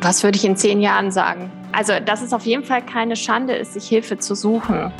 Was 0.00 0.22
würde 0.22 0.36
ich 0.36 0.44
in 0.44 0.56
zehn 0.56 0.80
Jahren 0.80 1.10
sagen? 1.10 1.50
Also, 1.72 1.94
dass 1.98 2.22
es 2.22 2.32
auf 2.32 2.46
jeden 2.46 2.62
Fall 2.62 2.82
keine 2.82 3.16
Schande 3.16 3.54
ist, 3.54 3.74
sich 3.74 3.88
Hilfe 3.88 4.16
zu 4.16 4.36
suchen. 4.36 4.92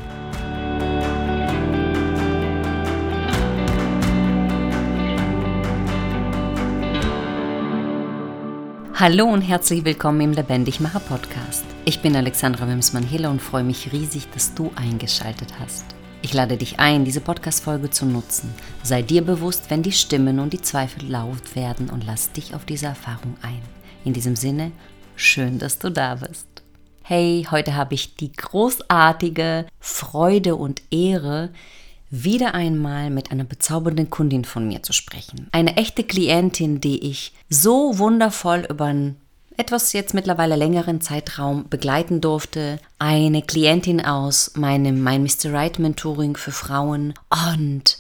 Hallo 8.95 9.27
und 9.27 9.43
herzlich 9.43 9.85
willkommen 9.85 10.21
im 10.21 10.33
Lebendigmacher 10.33 10.99
Podcast. 10.99 11.65
Ich 11.85 12.03
bin 12.03 12.17
Alexandra 12.17 12.67
Wimsmann-Hille 12.67 13.31
und 13.31 13.41
freue 13.41 13.63
mich 13.63 13.93
riesig, 13.93 14.29
dass 14.33 14.55
du 14.55 14.73
eingeschaltet 14.75 15.55
hast. 15.61 15.85
Ich 16.23 16.35
lade 16.35 16.57
dich 16.57 16.81
ein, 16.81 17.05
diese 17.05 17.21
Podcast-Folge 17.21 17.91
zu 17.91 18.05
nutzen. 18.05 18.53
Sei 18.83 19.03
dir 19.03 19.23
bewusst, 19.23 19.71
wenn 19.71 19.85
die 19.85 19.93
Stimmen 19.93 20.41
und 20.41 20.53
die 20.53 20.61
Zweifel 20.61 21.09
laut 21.09 21.55
werden 21.55 21.89
und 21.89 22.05
lass 22.05 22.33
dich 22.33 22.57
auf 22.57 22.65
diese 22.65 22.87
Erfahrung 22.87 23.37
ein. 23.43 23.78
In 24.05 24.13
diesem 24.13 24.37
Sinne, 24.37 24.73
schön, 25.17 25.59
dass 25.59 25.79
du 25.79 25.91
da 25.91 26.17
bist. 26.17 26.47
Hey, 27.03 27.47
heute 27.51 27.75
habe 27.75 27.95
ich 27.95 28.17
die 28.17 28.33
großartige 28.33 29.67
Freude 29.81 30.57
und 30.57 30.83
Ehre, 30.91 31.51
wieder 32.11 32.55
einmal 32.55 33.11
mit 33.11 33.31
einer 33.33 33.45
bezaubernden 33.45 34.09
Kundin 34.09 34.45
von 34.45 34.67
mir 34.67 34.83
zu 34.83 34.93
sprechen. 34.93 35.49
Eine 35.53 35.77
echte 35.77 36.05
Klientin, 36.05 36.81
die 36.81 37.07
ich 37.07 37.35
so 37.51 37.99
wundervoll 37.99 38.67
über 38.69 38.87
einen 38.87 39.17
etwas 39.59 39.93
jetzt 39.93 40.15
mittlerweile 40.15 40.57
längeren 40.57 41.01
Zeitraum 41.01 41.69
begleiten 41.69 42.21
durfte. 42.21 42.79
Eine 42.99 43.43
Klientin 43.43 44.05
aus 44.05 44.53
meinem 44.55 45.03
My 45.03 45.19
Mr. 45.19 45.53
Right 45.53 45.79
Mentoring 45.79 46.37
für 46.37 46.53
Frauen 46.53 47.15
und 47.53 47.99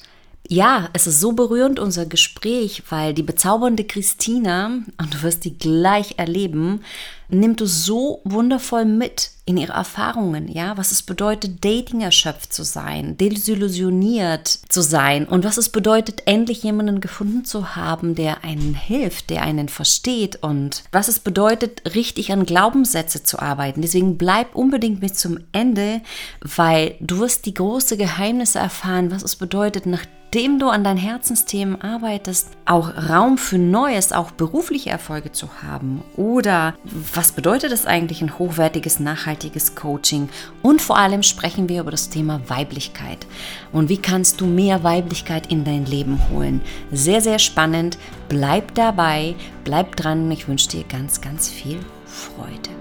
ja, 0.49 0.89
es 0.95 1.07
ist 1.07 1.21
so 1.21 1.33
berührend, 1.33 1.79
unser 1.79 2.07
Gespräch, 2.07 2.83
weil 2.89 3.13
die 3.13 3.23
bezaubernde 3.23 3.85
Christina, 3.85 4.79
und 4.97 5.15
du 5.15 5.23
wirst 5.23 5.45
die 5.45 5.59
gleich 5.59 6.15
erleben, 6.17 6.81
nimmt 7.29 7.61
du 7.61 7.67
so 7.67 8.23
wundervoll 8.25 8.87
mit 8.87 9.33
in 9.45 9.59
ihre 9.59 9.75
Erfahrungen, 9.75 10.49
ja, 10.49 10.79
was 10.79 10.91
es 10.91 11.03
bedeutet, 11.03 11.65
Dating 11.65 12.01
erschöpft 12.01 12.53
zu 12.53 12.65
sein, 12.65 13.19
desillusioniert 13.19 14.49
zu 14.69 14.81
sein 14.81 15.27
und 15.27 15.45
was 15.45 15.59
es 15.59 15.69
bedeutet, 15.69 16.23
endlich 16.25 16.63
jemanden 16.63 17.03
gefunden 17.03 17.45
zu 17.45 17.77
haben, 17.77 18.15
der 18.15 18.45
einen 18.45 18.75
hilft, 18.75 19.29
der 19.29 19.43
einen 19.43 19.69
versteht 19.69 20.43
und 20.43 20.85
was 20.93 21.09
es 21.09 21.19
bedeutet, 21.19 21.95
richtig 21.95 22.33
an 22.33 22.47
Glaubenssätze 22.47 23.23
zu 23.23 23.39
arbeiten. 23.39 23.83
Deswegen 23.83 24.17
bleib 24.17 24.55
unbedingt 24.55 25.03
mit 25.03 25.19
zum 25.19 25.39
Ende, 25.53 26.01
weil 26.41 26.97
du 27.01 27.19
wirst 27.19 27.45
die 27.45 27.55
große 27.55 27.99
Geheimnisse 27.99 28.59
erfahren, 28.59 29.11
was 29.11 29.23
es 29.23 29.37
bedeutet, 29.37 29.85
nach 29.85 30.05
indem 30.31 30.59
du 30.59 30.69
an 30.69 30.85
deinen 30.85 30.99
Herzensthemen 30.99 31.81
arbeitest, 31.81 32.51
auch 32.67 32.93
Raum 33.09 33.39
für 33.39 33.59
Neues, 33.59 34.13
auch 34.13 34.31
berufliche 34.31 34.91
Erfolge 34.91 35.33
zu 35.33 35.49
haben? 35.63 36.03
Oder 36.17 36.75
was 37.15 37.33
bedeutet 37.33 37.73
es 37.73 37.87
eigentlich 37.87 38.21
ein 38.21 38.39
hochwertiges, 38.39 39.01
nachhaltiges 39.01 39.75
Coaching? 39.75 40.29
Und 40.63 40.83
vor 40.83 40.99
allem 40.99 41.23
sprechen 41.23 41.69
wir 41.69 41.81
über 41.81 41.91
das 41.91 42.11
Thema 42.11 42.41
Weiblichkeit. 42.49 43.27
Und 43.73 43.89
wie 43.89 43.97
kannst 43.97 44.41
du 44.41 44.47
mehr 44.47 44.83
Weiblichkeit 44.83 45.51
in 45.51 45.65
dein 45.65 45.87
Leben 45.87 46.21
holen? 46.31 46.61
Sehr, 46.93 47.21
sehr 47.21 47.39
spannend. 47.39 47.97
Bleib 48.29 48.75
dabei, 48.75 49.35
bleib 49.65 49.97
dran. 49.97 50.31
Ich 50.31 50.47
wünsche 50.47 50.69
dir 50.69 50.85
ganz, 50.85 51.21
ganz 51.21 51.49
viel 51.49 51.81
Freude. 52.05 52.78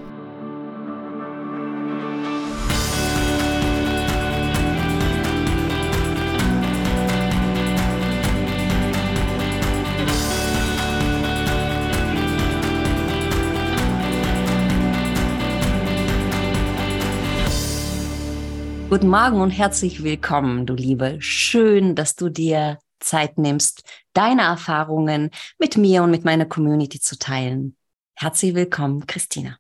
Guten 18.90 19.10
Morgen 19.10 19.42
und 19.42 19.50
herzlich 19.50 20.02
willkommen, 20.02 20.66
du 20.66 20.74
Liebe. 20.74 21.18
Schön, 21.20 21.94
dass 21.94 22.16
du 22.16 22.30
dir 22.30 22.80
Zeit 23.02 23.38
nimmst, 23.38 23.84
deine 24.14 24.44
Erfahrungen 24.44 25.32
mit 25.60 25.76
mir 25.76 26.04
und 26.04 26.12
mit 26.12 26.24
meiner 26.24 26.46
Community 26.46 27.02
zu 27.02 27.20
teilen. 27.20 27.76
Herzlich 28.16 28.56
willkommen, 28.56 29.06
Christina. 29.06 29.58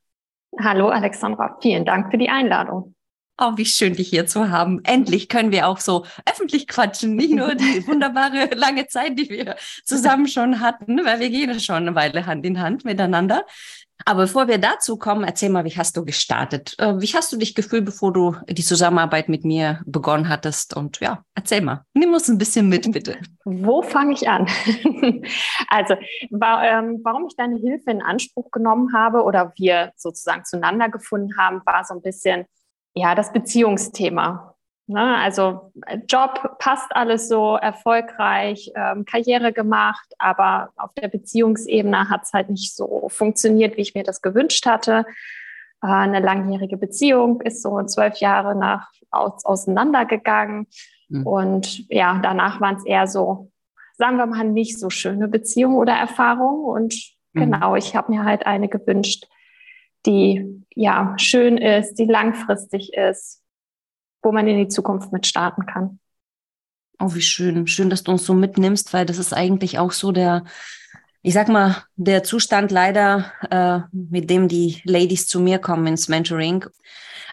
Hallo, 0.58 0.88
Alexandra. 0.88 1.58
Vielen 1.62 1.84
Dank 1.84 2.10
für 2.10 2.18
die 2.18 2.30
Einladung. 2.30 2.96
Oh, 3.38 3.52
wie 3.58 3.66
schön, 3.66 3.96
dich 3.96 4.08
hier 4.08 4.28
zu 4.28 4.50
haben. 4.50 4.80
Endlich 4.86 5.28
können 5.28 5.52
wir 5.52 5.68
auch 5.68 5.80
so 5.80 6.06
öffentlich 6.26 6.66
quatschen, 6.66 7.16
nicht 7.16 7.34
nur 7.34 7.54
die 7.54 7.86
wunderbare 7.88 8.56
lange 8.56 8.88
Zeit, 8.88 9.20
die 9.20 9.30
wir 9.30 9.58
zusammen 9.84 10.30
schon 10.30 10.62
hatten, 10.62 11.04
weil 11.04 11.20
wir 11.20 11.30
gehen 11.30 11.60
schon 11.60 11.76
eine 11.76 11.96
Weile 11.96 12.26
Hand 12.26 12.46
in 12.46 12.62
Hand 12.62 12.86
miteinander. 12.86 13.46
Aber 14.06 14.22
bevor 14.22 14.48
wir 14.48 14.58
dazu 14.58 14.98
kommen, 14.98 15.24
erzähl 15.24 15.50
mal, 15.50 15.66
wie 15.66 15.76
hast 15.76 15.98
du 15.98 16.06
gestartet? 16.06 16.76
Äh, 16.78 17.00
wie 17.02 17.08
hast 17.08 17.32
du 17.34 17.38
dich 17.38 17.56
gefühlt, 17.56 17.86
bevor 17.86 18.14
du 18.14 18.36
die 18.48 18.64
Zusammenarbeit 18.64 19.30
mit 19.30 19.44
mir 19.44 19.82
begonnen 19.86 20.30
hattest? 20.30 20.76
Und 20.76 21.00
ja, 21.00 21.24
erzähl 21.36 21.62
mal. 21.62 21.84
Nimm 21.94 22.14
uns 22.14 22.30
ein 22.30 22.38
bisschen 22.38 22.70
mit, 22.70 22.92
bitte. 22.92 23.18
Wo 23.44 23.82
fange 23.82 24.14
ich 24.14 24.30
an? 24.30 24.48
also, 25.70 25.96
ähm, 26.22 27.02
warum 27.04 27.28
ich 27.28 27.36
deine 27.36 27.58
Hilfe 27.58 27.92
in 27.92 28.02
Anspruch 28.02 28.52
genommen 28.52 28.94
habe 28.94 29.24
oder 29.24 29.54
wir 29.58 29.92
sozusagen 29.96 30.46
zueinander 30.46 30.90
gefunden 30.90 31.38
haben, 31.38 31.62
war 31.66 31.84
so 31.84 31.94
ein 31.94 32.02
bisschen 32.02 32.46
ja 32.98 33.16
das 33.16 33.32
Beziehungsthema. 33.32 34.57
Ne? 34.88 35.18
Also 35.18 35.72
äh, 35.86 36.00
Job 36.08 36.58
passt 36.60 36.96
alles 36.96 37.28
so, 37.28 37.56
erfolgreich, 37.56 38.72
ähm, 38.76 39.04
Karriere 39.06 39.52
gemacht, 39.52 40.14
aber 40.18 40.70
auf 40.78 40.94
der 40.94 41.10
Beziehungsebene 41.10 42.10
hat 42.10 42.24
es 42.24 42.34
halt 42.34 42.50
nicht 42.50 42.76
so 42.76 43.08
funktioniert, 43.10 43.76
wie 43.76 43.82
ich 43.82 43.96
mir 43.96 44.04
das 44.04 44.22
gewünscht 44.22 44.66
hatte. 44.66 45.06
Äh, 45.84 45.88
eine 45.88 46.22
langjährige 46.22 46.78
Beziehung 46.78 47.42
ist 47.42 47.62
so 47.62 47.84
zwölf 47.84 48.18
Jahre 48.18 48.56
nach 48.56 48.90
aus, 49.12 49.44
auseinandergegangen. 49.46 50.68
Mhm. 51.10 51.28
Und 51.28 51.90
ja, 51.90 52.20
danach 52.24 52.62
waren 52.62 52.78
es 52.78 52.86
eher 52.86 53.08
so, 53.08 53.52
sagen 53.98 54.18
wir 54.18 54.26
mal, 54.26 54.46
nicht 54.46 54.80
so 54.80 54.90
schöne 54.90 55.28
Beziehungen 55.28 55.76
oder 55.76 55.94
Erfahrungen. 55.94 56.64
Und 56.64 56.96
mhm. 57.34 57.40
genau, 57.42 57.76
ich 57.76 57.94
habe 57.94 58.14
mir 58.14 58.24
halt 58.24 58.46
eine 58.46 58.70
gewünscht, 58.70 59.26
die 60.06 60.64
ja 60.74 61.14
schön 61.18 61.58
ist, 61.58 61.96
die 61.96 62.06
langfristig 62.06 62.94
ist, 62.94 63.44
wo 64.28 64.34
man 64.34 64.48
in 64.48 64.58
die 64.58 64.68
Zukunft 64.68 65.14
mit 65.14 65.26
starten 65.26 65.66
kann. 65.66 66.00
Oh, 67.00 67.14
wie 67.14 67.22
schön. 67.22 67.66
Schön, 67.68 67.90
dass 67.90 68.04
du 68.04 68.12
uns 68.12 68.26
so 68.26 68.34
mitnimmst, 68.34 68.94
weil 68.94 69.06
das 69.06 69.20
ist 69.20 69.34
eigentlich 69.34 69.80
auch 69.80 69.94
so 69.94 70.12
der, 70.12 70.44
ich 71.22 71.34
sag 71.34 71.50
mal, 71.50 71.84
der 71.96 72.24
Zustand 72.24 72.72
leider, 72.72 73.32
äh, 73.50 73.80
mit 73.92 74.30
dem 74.30 74.48
die 74.48 74.82
Ladies 74.86 75.28
zu 75.28 75.40
mir 75.40 75.60
kommen 75.60 75.88
ins 75.88 76.08
Mentoring. 76.08 76.66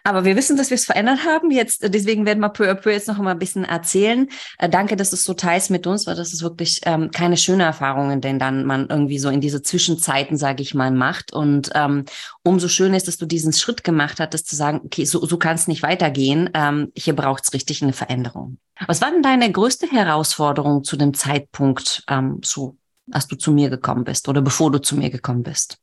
Aber 0.06 0.26
wir 0.26 0.36
wissen, 0.36 0.58
dass 0.58 0.68
wir 0.68 0.74
es 0.74 0.84
verändert 0.84 1.24
haben. 1.24 1.50
Jetzt, 1.50 1.82
deswegen 1.82 2.26
werden 2.26 2.40
wir 2.40 2.50
peu 2.50 2.70
à 2.70 2.74
peu 2.74 2.92
jetzt 2.92 3.08
noch 3.08 3.16
mal 3.16 3.30
ein 3.30 3.38
bisschen 3.38 3.64
erzählen. 3.64 4.28
Äh, 4.58 4.68
danke, 4.68 4.96
dass 4.96 5.08
du 5.08 5.16
es 5.16 5.24
so 5.24 5.32
teilst 5.32 5.70
mit 5.70 5.86
uns, 5.86 6.06
weil 6.06 6.14
das 6.14 6.34
ist 6.34 6.42
wirklich 6.42 6.82
ähm, 6.84 7.10
keine 7.10 7.38
schöne 7.38 7.62
Erfahrungen, 7.62 8.20
denn 8.20 8.38
dann 8.38 8.66
man 8.66 8.86
irgendwie 8.90 9.18
so 9.18 9.30
in 9.30 9.40
diese 9.40 9.62
Zwischenzeiten, 9.62 10.36
sage 10.36 10.62
ich 10.62 10.74
mal, 10.74 10.90
macht. 10.90 11.32
Und 11.32 11.70
ähm, 11.74 12.04
umso 12.42 12.68
schöner 12.68 12.98
ist, 12.98 13.08
dass 13.08 13.16
du 13.16 13.24
diesen 13.24 13.54
Schritt 13.54 13.82
gemacht 13.82 14.20
hattest, 14.20 14.46
zu 14.46 14.56
sagen, 14.56 14.82
okay, 14.84 15.06
so, 15.06 15.24
so 15.24 15.38
kann 15.38 15.54
es 15.54 15.68
nicht 15.68 15.82
weitergehen. 15.82 16.50
Ähm, 16.52 16.92
hier 16.94 17.16
braucht 17.16 17.44
es 17.44 17.54
richtig 17.54 17.82
eine 17.82 17.94
Veränderung. 17.94 18.58
Was 18.86 19.00
war 19.00 19.10
denn 19.10 19.22
deine 19.22 19.50
größte 19.50 19.86
Herausforderung 19.86 20.84
zu 20.84 20.96
dem 20.98 21.14
Zeitpunkt, 21.14 22.04
ähm, 22.10 22.40
so 22.44 22.76
als 23.10 23.26
du 23.26 23.36
zu 23.36 23.52
mir 23.52 23.70
gekommen 23.70 24.04
bist 24.04 24.28
oder 24.28 24.40
bevor 24.40 24.70
du 24.70 24.80
zu 24.80 24.96
mir 24.96 25.10
gekommen 25.10 25.42
bist? 25.42 25.78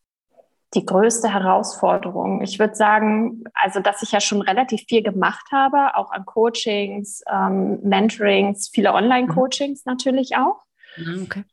die 0.73 0.85
größte 0.85 1.31
Herausforderung? 1.31 2.41
Ich 2.41 2.59
würde 2.59 2.75
sagen, 2.75 3.43
also 3.53 3.79
dass 3.79 4.01
ich 4.01 4.11
ja 4.11 4.21
schon 4.21 4.41
relativ 4.41 4.83
viel 4.87 5.03
gemacht 5.03 5.45
habe, 5.51 5.97
auch 5.97 6.11
an 6.11 6.25
Coachings, 6.25 7.23
ähm, 7.29 7.79
Mentorings, 7.83 8.69
viele 8.73 8.93
Online-Coachings 8.93 9.85
mhm. 9.85 9.91
natürlich 9.91 10.37
auch. 10.37 10.61
Mhm, 10.97 11.23
okay. 11.23 11.43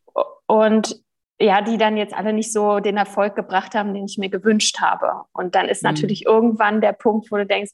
Und 0.46 1.02
ja, 1.40 1.62
die 1.62 1.78
dann 1.78 1.96
jetzt 1.96 2.14
alle 2.14 2.32
nicht 2.32 2.52
so 2.52 2.80
den 2.80 2.96
Erfolg 2.96 3.36
gebracht 3.36 3.74
haben, 3.74 3.94
den 3.94 4.06
ich 4.06 4.18
mir 4.18 4.28
gewünscht 4.28 4.80
habe. 4.80 5.24
Und 5.32 5.54
dann 5.54 5.68
ist 5.68 5.82
mhm. 5.82 5.90
natürlich 5.90 6.26
irgendwann 6.26 6.80
der 6.80 6.92
Punkt, 6.92 7.30
wo 7.30 7.36
du 7.36 7.46
denkst, 7.46 7.72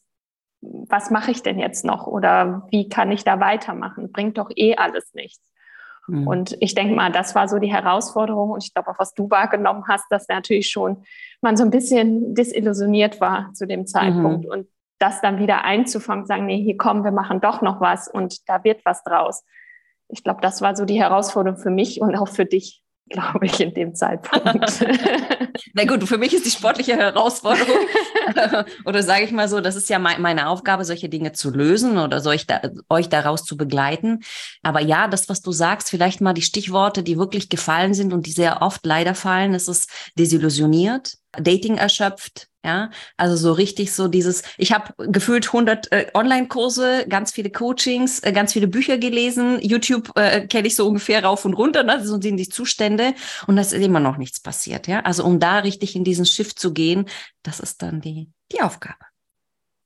was 0.60 1.10
mache 1.10 1.30
ich 1.30 1.42
denn 1.42 1.58
jetzt 1.58 1.84
noch 1.84 2.06
oder 2.06 2.66
wie 2.70 2.88
kann 2.88 3.12
ich 3.12 3.22
da 3.22 3.38
weitermachen? 3.38 4.12
Bringt 4.12 4.38
doch 4.38 4.50
eh 4.54 4.76
alles 4.76 5.12
nichts. 5.12 5.42
Mhm. 6.06 6.26
Und 6.26 6.56
ich 6.60 6.74
denke 6.74 6.94
mal, 6.94 7.10
das 7.10 7.34
war 7.34 7.48
so 7.48 7.58
die 7.58 7.72
Herausforderung. 7.72 8.50
Und 8.50 8.64
ich 8.64 8.72
glaube 8.72 8.90
auch, 8.90 8.98
was 8.98 9.14
du 9.14 9.30
wahrgenommen 9.30 9.84
hast, 9.88 10.04
dass 10.10 10.28
natürlich 10.28 10.70
schon 10.70 11.04
man 11.40 11.56
so 11.56 11.64
ein 11.64 11.70
bisschen 11.70 12.34
desillusioniert 12.34 13.20
war 13.20 13.52
zu 13.54 13.66
dem 13.66 13.86
Zeitpunkt. 13.86 14.44
Mhm. 14.44 14.50
Und 14.50 14.66
das 14.98 15.20
dann 15.20 15.38
wieder 15.38 15.64
einzufangen, 15.64 16.26
sagen, 16.26 16.46
nee, 16.46 16.62
hier 16.62 16.76
kommen, 16.76 17.04
wir 17.04 17.12
machen 17.12 17.40
doch 17.40 17.62
noch 17.62 17.80
was 17.80 18.08
und 18.08 18.48
da 18.48 18.62
wird 18.64 18.84
was 18.84 19.02
draus. 19.02 19.44
Ich 20.08 20.22
glaube, 20.22 20.40
das 20.40 20.62
war 20.62 20.76
so 20.76 20.84
die 20.84 21.00
Herausforderung 21.00 21.58
für 21.58 21.70
mich 21.70 22.00
und 22.00 22.14
auch 22.16 22.28
für 22.28 22.44
dich. 22.44 22.83
Glaube 23.08 23.46
ich, 23.46 23.60
in 23.60 23.74
dem 23.74 23.94
Zeitpunkt. 23.94 24.84
Na 25.74 25.84
gut, 25.84 26.08
für 26.08 26.18
mich 26.18 26.32
ist 26.32 26.46
die 26.46 26.50
sportliche 26.50 26.96
Herausforderung, 26.96 27.86
oder 28.84 29.02
sage 29.02 29.24
ich 29.24 29.32
mal 29.32 29.48
so, 29.48 29.60
das 29.60 29.76
ist 29.76 29.88
ja 29.88 29.98
meine 29.98 30.48
Aufgabe, 30.48 30.84
solche 30.84 31.08
Dinge 31.08 31.32
zu 31.32 31.50
lösen 31.50 31.98
oder 31.98 32.20
solch 32.20 32.46
da, 32.46 32.62
euch 32.88 33.08
daraus 33.08 33.44
zu 33.44 33.56
begleiten. 33.56 34.20
Aber 34.62 34.80
ja, 34.80 35.08
das, 35.08 35.28
was 35.28 35.42
du 35.42 35.52
sagst, 35.52 35.90
vielleicht 35.90 36.20
mal 36.20 36.34
die 36.34 36.42
Stichworte, 36.42 37.02
die 37.02 37.18
wirklich 37.18 37.48
gefallen 37.48 37.94
sind 37.94 38.12
und 38.12 38.26
die 38.26 38.32
sehr 38.32 38.62
oft 38.62 38.84
leider 38.86 39.14
fallen, 39.14 39.54
ist 39.54 39.68
es 39.68 39.86
desillusioniert, 40.18 41.14
Dating 41.32 41.76
erschöpft, 41.76 42.48
ja, 42.64 42.90
also 43.16 43.36
so 43.36 43.52
richtig 43.52 43.92
so 43.92 44.08
dieses, 44.08 44.42
ich 44.58 44.72
habe 44.72 44.94
gefühlt 45.10 45.46
100 45.46 45.92
äh, 45.92 46.06
Online-Kurse, 46.14 47.06
ganz 47.08 47.32
viele 47.32 47.50
Coachings, 47.50 48.20
äh, 48.20 48.32
ganz 48.32 48.52
viele 48.52 48.68
Bücher 48.68 48.98
gelesen, 48.98 49.60
YouTube 49.60 50.10
äh, 50.16 50.46
kenne 50.46 50.66
ich 50.66 50.74
so 50.74 50.88
ungefähr 50.88 51.24
rauf 51.24 51.44
und 51.44 51.54
runter, 51.54 51.82
ne? 51.82 52.04
so 52.04 52.20
sind 52.20 52.36
die 52.36 52.48
Zustände 52.48 53.14
und 53.46 53.56
das 53.56 53.72
ist 53.72 53.82
immer 53.82 54.00
noch 54.00 54.16
nichts 54.16 54.40
passiert, 54.40 54.88
ja. 54.88 55.00
Also 55.00 55.24
um 55.24 55.38
da 55.38 55.58
richtig 55.58 55.94
in 55.94 56.04
diesen 56.04 56.26
Schiff 56.26 56.54
zu 56.54 56.72
gehen, 56.72 57.06
das 57.42 57.60
ist 57.60 57.82
dann 57.82 58.00
die, 58.00 58.30
die 58.52 58.62
Aufgabe 58.62 59.13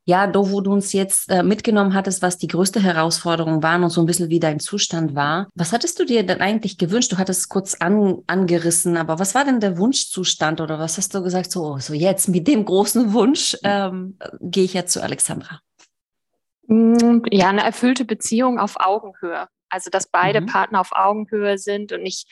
ja, 0.09 0.27
da 0.27 0.51
wo 0.51 0.63
du 0.63 0.73
uns 0.73 0.95
jetzt 0.95 1.31
äh, 1.31 1.43
mitgenommen 1.43 1.93
hattest, 1.93 2.23
was 2.23 2.39
die 2.39 2.47
größte 2.47 2.83
Herausforderung 2.83 3.63
waren 3.63 3.85
und 3.85 3.91
so 3.91 4.01
ein 4.01 4.07
bisschen 4.07 4.31
wie 4.31 4.41
dein 4.41 4.59
Zustand 4.59 5.15
war. 5.15 5.49
Was 5.55 5.75
hattest 5.75 6.01
du 6.01 6.07
dir 6.07 6.25
denn 6.25 6.41
eigentlich 6.41 6.79
gewünscht? 6.79 7.13
Du 7.13 7.19
hattest 7.19 7.41
es 7.41 7.49
kurz 7.51 7.75
an, 7.75 8.23
angerissen, 8.27 8.97
aber 8.97 9.19
was 9.19 9.35
war 9.35 9.45
denn 9.45 9.61
der 9.61 9.77
Wunschzustand 9.77 10.63
oder 10.63 10.79
was 10.79 10.97
hast 10.97 11.15
du 11.15 11.23
gesagt, 11.23 11.53
so, 11.53 11.77
so 11.77 11.93
jetzt 11.93 12.27
mit 12.31 12.49
dem 12.49 12.65
großen 12.65 13.13
Wunsch 13.13 13.55
ähm, 13.65 14.17
gehe 14.41 14.65
ich 14.65 14.73
jetzt 14.73 14.95
zu 14.95 15.03
Alexandra? 15.03 15.61
Mm, 16.69 17.19
ja, 17.31 17.51
eine 17.51 17.65
erfüllte 17.65 18.07
Beziehung 18.07 18.59
auf 18.59 18.77
Augenhöhe. 18.81 19.47
Also, 19.69 19.91
dass 19.91 20.07
beide 20.07 20.41
mhm. 20.41 20.47
Partner 20.47 20.81
auf 20.81 20.93
Augenhöhe 20.93 21.59
sind 21.59 21.93
und 21.93 22.03
nicht 22.03 22.27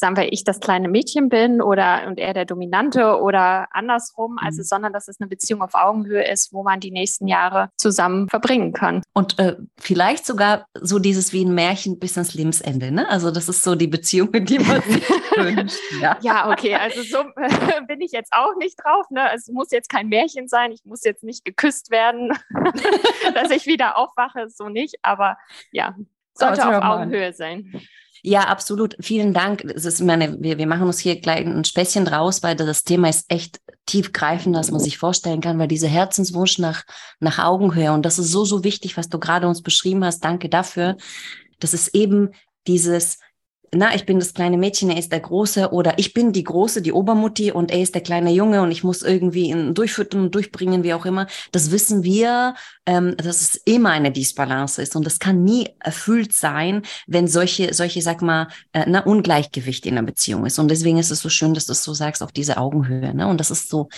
sagen 0.00 0.16
wir, 0.16 0.32
ich 0.32 0.44
das 0.44 0.60
kleine 0.60 0.88
Mädchen 0.88 1.28
bin 1.28 1.62
oder 1.62 2.06
und 2.06 2.18
er 2.18 2.34
der 2.34 2.44
Dominante 2.44 3.20
oder 3.20 3.68
andersrum, 3.70 4.38
also 4.38 4.60
mhm. 4.60 4.64
sondern 4.64 4.92
dass 4.92 5.08
es 5.08 5.20
eine 5.20 5.28
Beziehung 5.28 5.62
auf 5.62 5.74
Augenhöhe 5.74 6.26
ist, 6.28 6.52
wo 6.52 6.62
man 6.62 6.80
die 6.80 6.90
nächsten 6.90 7.28
Jahre 7.28 7.70
zusammen 7.76 8.28
verbringen 8.28 8.72
kann. 8.72 9.02
Und 9.12 9.38
äh, 9.38 9.56
vielleicht 9.78 10.26
sogar 10.26 10.66
so 10.80 10.98
dieses 10.98 11.32
wie 11.32 11.44
ein 11.44 11.54
Märchen 11.54 11.98
bis 11.98 12.16
ans 12.16 12.34
Lebensende, 12.34 12.90
ne? 12.90 13.08
Also 13.08 13.30
das 13.30 13.48
ist 13.48 13.62
so 13.62 13.74
die 13.74 13.86
Beziehung, 13.86 14.32
die 14.32 14.58
man 14.58 14.82
sich 14.82 15.08
wünscht. 15.36 15.78
Ja. 16.00 16.18
ja, 16.22 16.50
okay, 16.50 16.74
also 16.74 17.02
so 17.02 17.18
äh, 17.36 17.82
bin 17.86 18.00
ich 18.00 18.12
jetzt 18.12 18.32
auch 18.32 18.56
nicht 18.56 18.76
drauf, 18.82 19.06
ne? 19.10 19.28
Es 19.34 19.48
muss 19.48 19.70
jetzt 19.70 19.88
kein 19.88 20.08
Märchen 20.08 20.48
sein, 20.48 20.72
ich 20.72 20.84
muss 20.84 21.04
jetzt 21.04 21.22
nicht 21.22 21.44
geküsst 21.44 21.90
werden, 21.90 22.32
dass 23.34 23.50
ich 23.50 23.66
wieder 23.66 23.98
aufwache, 23.98 24.48
so 24.48 24.68
nicht, 24.68 24.96
aber 25.02 25.36
ja, 25.72 25.94
sollte 26.34 26.66
auf 26.66 26.82
Augenhöhe 26.82 27.32
sein. 27.32 27.80
Ja, 28.22 28.42
absolut. 28.48 28.96
Vielen 29.00 29.32
Dank. 29.32 29.62
Das 29.62 29.84
ist 29.84 30.00
meine, 30.00 30.40
wir, 30.40 30.58
wir 30.58 30.66
machen 30.66 30.86
uns 30.86 30.98
hier 30.98 31.20
gleich 31.20 31.46
ein 31.46 31.64
Späßchen 31.64 32.04
draus, 32.04 32.42
weil 32.42 32.56
das 32.56 32.84
Thema 32.84 33.08
ist 33.08 33.24
echt 33.28 33.60
tiefgreifend, 33.86 34.54
dass 34.54 34.70
man 34.70 34.80
sich 34.80 34.98
vorstellen 34.98 35.40
kann, 35.40 35.58
weil 35.58 35.68
dieser 35.68 35.88
Herzenswunsch 35.88 36.58
nach, 36.58 36.84
nach 37.18 37.38
Augenhöhe 37.38 37.92
und 37.92 38.04
das 38.04 38.18
ist 38.18 38.30
so, 38.30 38.44
so 38.44 38.62
wichtig, 38.62 38.96
was 38.96 39.08
du 39.08 39.18
gerade 39.18 39.48
uns 39.48 39.62
beschrieben 39.62 40.04
hast. 40.04 40.20
Danke 40.20 40.48
dafür. 40.48 40.96
Das 41.58 41.74
ist 41.74 41.94
eben 41.94 42.30
dieses, 42.66 43.18
na, 43.72 43.94
ich 43.94 44.04
bin 44.04 44.18
das 44.18 44.34
kleine 44.34 44.58
Mädchen, 44.58 44.90
er 44.90 44.98
ist 44.98 45.12
der 45.12 45.20
Große 45.20 45.70
oder 45.70 45.98
ich 45.98 46.12
bin 46.12 46.32
die 46.32 46.42
Große, 46.42 46.82
die 46.82 46.92
Obermutti 46.92 47.52
und 47.52 47.70
er 47.70 47.80
ist 47.80 47.94
der 47.94 48.02
kleine 48.02 48.32
Junge 48.32 48.62
und 48.62 48.72
ich 48.72 48.82
muss 48.82 49.02
irgendwie 49.02 49.50
ihn 49.50 49.74
durchfüttern 49.74 50.32
durchbringen, 50.32 50.82
wie 50.82 50.92
auch 50.92 51.06
immer. 51.06 51.28
Das 51.52 51.70
wissen 51.70 52.02
wir, 52.02 52.54
ähm, 52.86 53.16
dass 53.16 53.40
es 53.40 53.54
immer 53.64 53.90
eine 53.90 54.10
Disbalance 54.10 54.82
ist 54.82 54.96
und 54.96 55.06
das 55.06 55.20
kann 55.20 55.44
nie 55.44 55.68
erfüllt 55.78 56.32
sein, 56.32 56.82
wenn 57.06 57.28
solche, 57.28 57.72
solche, 57.72 58.02
sag 58.02 58.22
mal, 58.22 58.48
äh, 58.72 58.84
na, 58.88 59.00
Ungleichgewicht 59.04 59.86
in 59.86 59.94
der 59.94 60.02
Beziehung 60.02 60.46
ist. 60.46 60.58
Und 60.58 60.68
deswegen 60.68 60.98
ist 60.98 61.12
es 61.12 61.20
so 61.20 61.28
schön, 61.28 61.54
dass 61.54 61.66
du 61.66 61.72
es 61.72 61.84
so 61.84 61.94
sagst, 61.94 62.24
auf 62.24 62.32
diese 62.32 62.56
Augenhöhe. 62.56 63.14
Ne? 63.14 63.28
Und 63.28 63.38
das 63.38 63.52
ist 63.52 63.68
so 63.68 63.88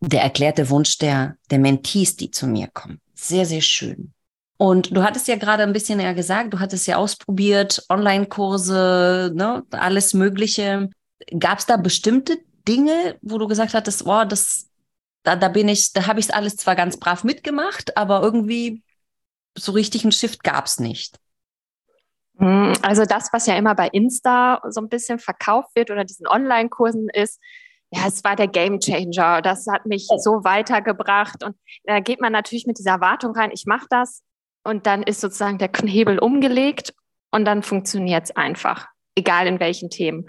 der 0.00 0.22
erklärte 0.22 0.68
Wunsch 0.68 0.98
der, 0.98 1.36
der 1.50 1.58
Mentees, 1.58 2.16
die 2.16 2.30
zu 2.30 2.46
mir 2.46 2.68
kommen. 2.68 3.00
Sehr, 3.14 3.46
sehr 3.46 3.62
schön. 3.62 4.12
Und 4.58 4.96
du 4.96 5.02
hattest 5.02 5.28
ja 5.28 5.36
gerade 5.36 5.62
ein 5.62 5.72
bisschen 5.72 6.00
ja 6.00 6.12
gesagt, 6.12 6.54
du 6.54 6.60
hattest 6.60 6.86
ja 6.86 6.96
ausprobiert, 6.96 7.84
Online-Kurse, 7.90 9.32
ne, 9.34 9.64
alles 9.70 10.14
Mögliche. 10.14 10.90
Gab 11.38 11.58
es 11.58 11.66
da 11.66 11.76
bestimmte 11.76 12.38
Dinge, 12.66 13.18
wo 13.20 13.38
du 13.38 13.46
gesagt 13.48 13.74
hattest, 13.74 14.06
oh, 14.06 14.24
das, 14.24 14.70
da, 15.24 15.36
da 15.36 15.48
bin 15.48 15.68
ich, 15.68 15.92
da 15.92 16.06
habe 16.06 16.20
ich 16.20 16.26
es 16.26 16.32
alles 16.32 16.56
zwar 16.56 16.74
ganz 16.74 16.98
brav 16.98 17.22
mitgemacht, 17.22 17.96
aber 17.96 18.22
irgendwie 18.22 18.82
so 19.56 19.72
richtig 19.72 20.04
einen 20.04 20.12
Shift 20.12 20.42
gab 20.42 20.66
es 20.66 20.80
nicht. 20.80 21.18
Hm, 22.38 22.72
also 22.82 23.04
das, 23.04 23.32
was 23.32 23.46
ja 23.46 23.56
immer 23.56 23.74
bei 23.74 23.88
Insta 23.88 24.62
so 24.68 24.80
ein 24.80 24.88
bisschen 24.88 25.18
verkauft 25.18 25.70
wird 25.74 25.90
oder 25.90 26.04
diesen 26.04 26.26
Online-Kursen 26.26 27.08
ist, 27.10 27.40
ja, 27.90 28.08
es 28.08 28.24
war 28.24 28.36
der 28.36 28.48
Game 28.48 28.80
Changer. 28.80 29.42
Das 29.42 29.66
hat 29.66 29.86
mich 29.86 30.08
so 30.18 30.42
weitergebracht. 30.44 31.44
Und 31.44 31.56
da 31.84 32.00
geht 32.00 32.20
man 32.20 32.32
natürlich 32.32 32.66
mit 32.66 32.78
dieser 32.78 32.92
Erwartung 32.92 33.34
rein, 33.36 33.50
ich 33.52 33.64
mache 33.66 33.86
das 33.90 34.22
und 34.66 34.86
dann 34.86 35.02
ist 35.02 35.20
sozusagen 35.20 35.58
der 35.58 35.70
Hebel 35.84 36.18
umgelegt 36.18 36.92
und 37.30 37.44
dann 37.44 37.62
funktioniert 37.62 38.24
es 38.24 38.36
einfach, 38.36 38.88
egal 39.14 39.46
in 39.46 39.60
welchen 39.60 39.90
Themen. 39.90 40.26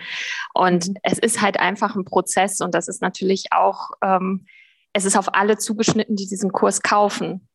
Und 0.53 0.87
mhm. 0.87 0.95
es 1.03 1.19
ist 1.19 1.41
halt 1.41 1.59
einfach 1.59 1.95
ein 1.95 2.05
Prozess 2.05 2.61
und 2.61 2.73
das 2.73 2.87
ist 2.87 3.01
natürlich 3.01 3.47
auch, 3.51 3.91
ähm, 4.03 4.45
es 4.93 5.05
ist 5.05 5.17
auf 5.17 5.33
alle 5.33 5.57
zugeschnitten, 5.57 6.15
die 6.15 6.27
diesen 6.27 6.51
Kurs 6.51 6.81
kaufen. 6.81 7.47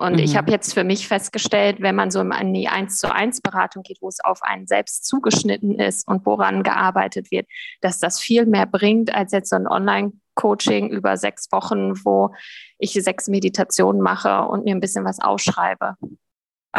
Und 0.00 0.14
mhm. 0.14 0.18
ich 0.20 0.36
habe 0.36 0.52
jetzt 0.52 0.74
für 0.74 0.84
mich 0.84 1.08
festgestellt, 1.08 1.80
wenn 1.80 1.96
man 1.96 2.12
so 2.12 2.20
in 2.20 2.54
die 2.54 2.68
1 2.68 2.98
zu 2.98 3.12
1 3.12 3.40
Beratung 3.40 3.82
geht, 3.82 3.98
wo 4.00 4.08
es 4.08 4.20
auf 4.20 4.42
einen 4.42 4.68
selbst 4.68 5.04
zugeschnitten 5.06 5.78
ist 5.80 6.06
und 6.06 6.24
woran 6.24 6.62
gearbeitet 6.62 7.32
wird, 7.32 7.48
dass 7.80 7.98
das 7.98 8.20
viel 8.20 8.46
mehr 8.46 8.66
bringt 8.66 9.12
als 9.12 9.32
jetzt 9.32 9.50
so 9.50 9.56
ein 9.56 9.66
Online-Coaching 9.66 10.88
über 10.90 11.16
sechs 11.16 11.50
Wochen, 11.50 11.94
wo 12.04 12.32
ich 12.78 12.92
sechs 12.92 13.26
Meditationen 13.26 14.00
mache 14.00 14.42
und 14.42 14.64
mir 14.64 14.74
ein 14.74 14.80
bisschen 14.80 15.04
was 15.04 15.18
ausschreibe. 15.18 15.96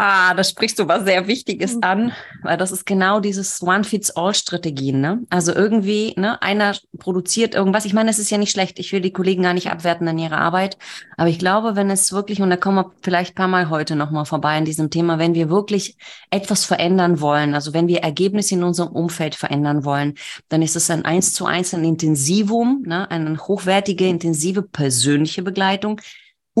Ah, 0.02 0.32
da 0.32 0.42
sprichst 0.42 0.78
du 0.78 0.88
was 0.88 1.04
sehr 1.04 1.26
Wichtiges 1.26 1.74
mhm. 1.74 1.82
an, 1.82 2.12
weil 2.42 2.56
das 2.56 2.72
ist 2.72 2.86
genau 2.86 3.20
dieses 3.20 3.60
One-Fits-All-Strategien. 3.60 4.98
Ne? 4.98 5.26
Also 5.28 5.54
irgendwie, 5.54 6.14
ne, 6.16 6.40
einer 6.40 6.74
produziert 6.98 7.54
irgendwas. 7.54 7.84
Ich 7.84 7.92
meine, 7.92 8.08
es 8.08 8.18
ist 8.18 8.30
ja 8.30 8.38
nicht 8.38 8.50
schlecht. 8.50 8.78
Ich 8.78 8.92
will 8.92 9.02
die 9.02 9.12
Kollegen 9.12 9.42
gar 9.42 9.52
nicht 9.52 9.70
abwerten 9.70 10.08
an 10.08 10.18
ihrer 10.18 10.38
Arbeit. 10.38 10.78
Aber 11.18 11.28
ich 11.28 11.38
glaube, 11.38 11.76
wenn 11.76 11.90
es 11.90 12.14
wirklich, 12.14 12.40
und 12.40 12.48
da 12.48 12.56
kommen 12.56 12.78
wir 12.78 12.92
vielleicht 13.02 13.32
ein 13.32 13.34
paar 13.34 13.48
Mal 13.48 13.68
heute 13.68 13.94
nochmal 13.94 14.24
vorbei 14.24 14.56
in 14.56 14.64
diesem 14.64 14.88
Thema, 14.88 15.18
wenn 15.18 15.34
wir 15.34 15.50
wirklich 15.50 15.98
etwas 16.30 16.64
verändern 16.64 17.20
wollen, 17.20 17.52
also 17.52 17.74
wenn 17.74 17.86
wir 17.86 17.98
Ergebnisse 17.98 18.54
in 18.54 18.64
unserem 18.64 18.92
Umfeld 18.92 19.34
verändern 19.34 19.84
wollen, 19.84 20.14
dann 20.48 20.62
ist 20.62 20.76
es 20.76 20.90
ein 20.90 21.04
eins 21.04 21.34
zu 21.34 21.44
eins 21.44 21.74
ein 21.74 21.84
Intensivum, 21.84 22.84
ne, 22.86 23.10
eine 23.10 23.36
hochwertige, 23.36 24.08
intensive 24.08 24.62
persönliche 24.62 25.42
Begleitung 25.42 26.00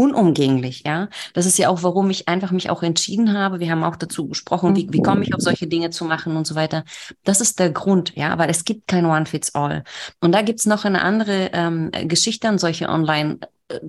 unumgänglich, 0.00 0.82
ja. 0.86 1.08
Das 1.34 1.46
ist 1.46 1.58
ja 1.58 1.68
auch, 1.68 1.82
warum 1.82 2.08
ich 2.10 2.28
einfach 2.28 2.50
mich 2.50 2.70
auch 2.70 2.82
entschieden 2.82 3.36
habe. 3.36 3.60
Wir 3.60 3.70
haben 3.70 3.84
auch 3.84 3.96
dazu 3.96 4.28
gesprochen, 4.28 4.74
wie, 4.74 4.88
wie 4.90 5.02
komme 5.02 5.22
ich 5.22 5.34
auf 5.34 5.40
solche 5.40 5.66
Dinge 5.66 5.90
zu 5.90 6.04
machen 6.04 6.36
und 6.36 6.46
so 6.46 6.54
weiter. 6.54 6.84
Das 7.24 7.40
ist 7.40 7.58
der 7.58 7.70
Grund, 7.70 8.16
ja, 8.16 8.38
weil 8.38 8.48
es 8.48 8.64
gibt 8.64 8.88
kein 8.88 9.04
One-Fits-All. 9.04 9.84
Und 10.20 10.32
da 10.32 10.42
gibt's 10.42 10.66
noch 10.66 10.84
eine 10.84 11.02
andere 11.02 11.50
ähm, 11.52 11.90
Geschichte 12.08 12.48
an 12.48 12.58
solche 12.58 12.88
Online- 12.88 13.38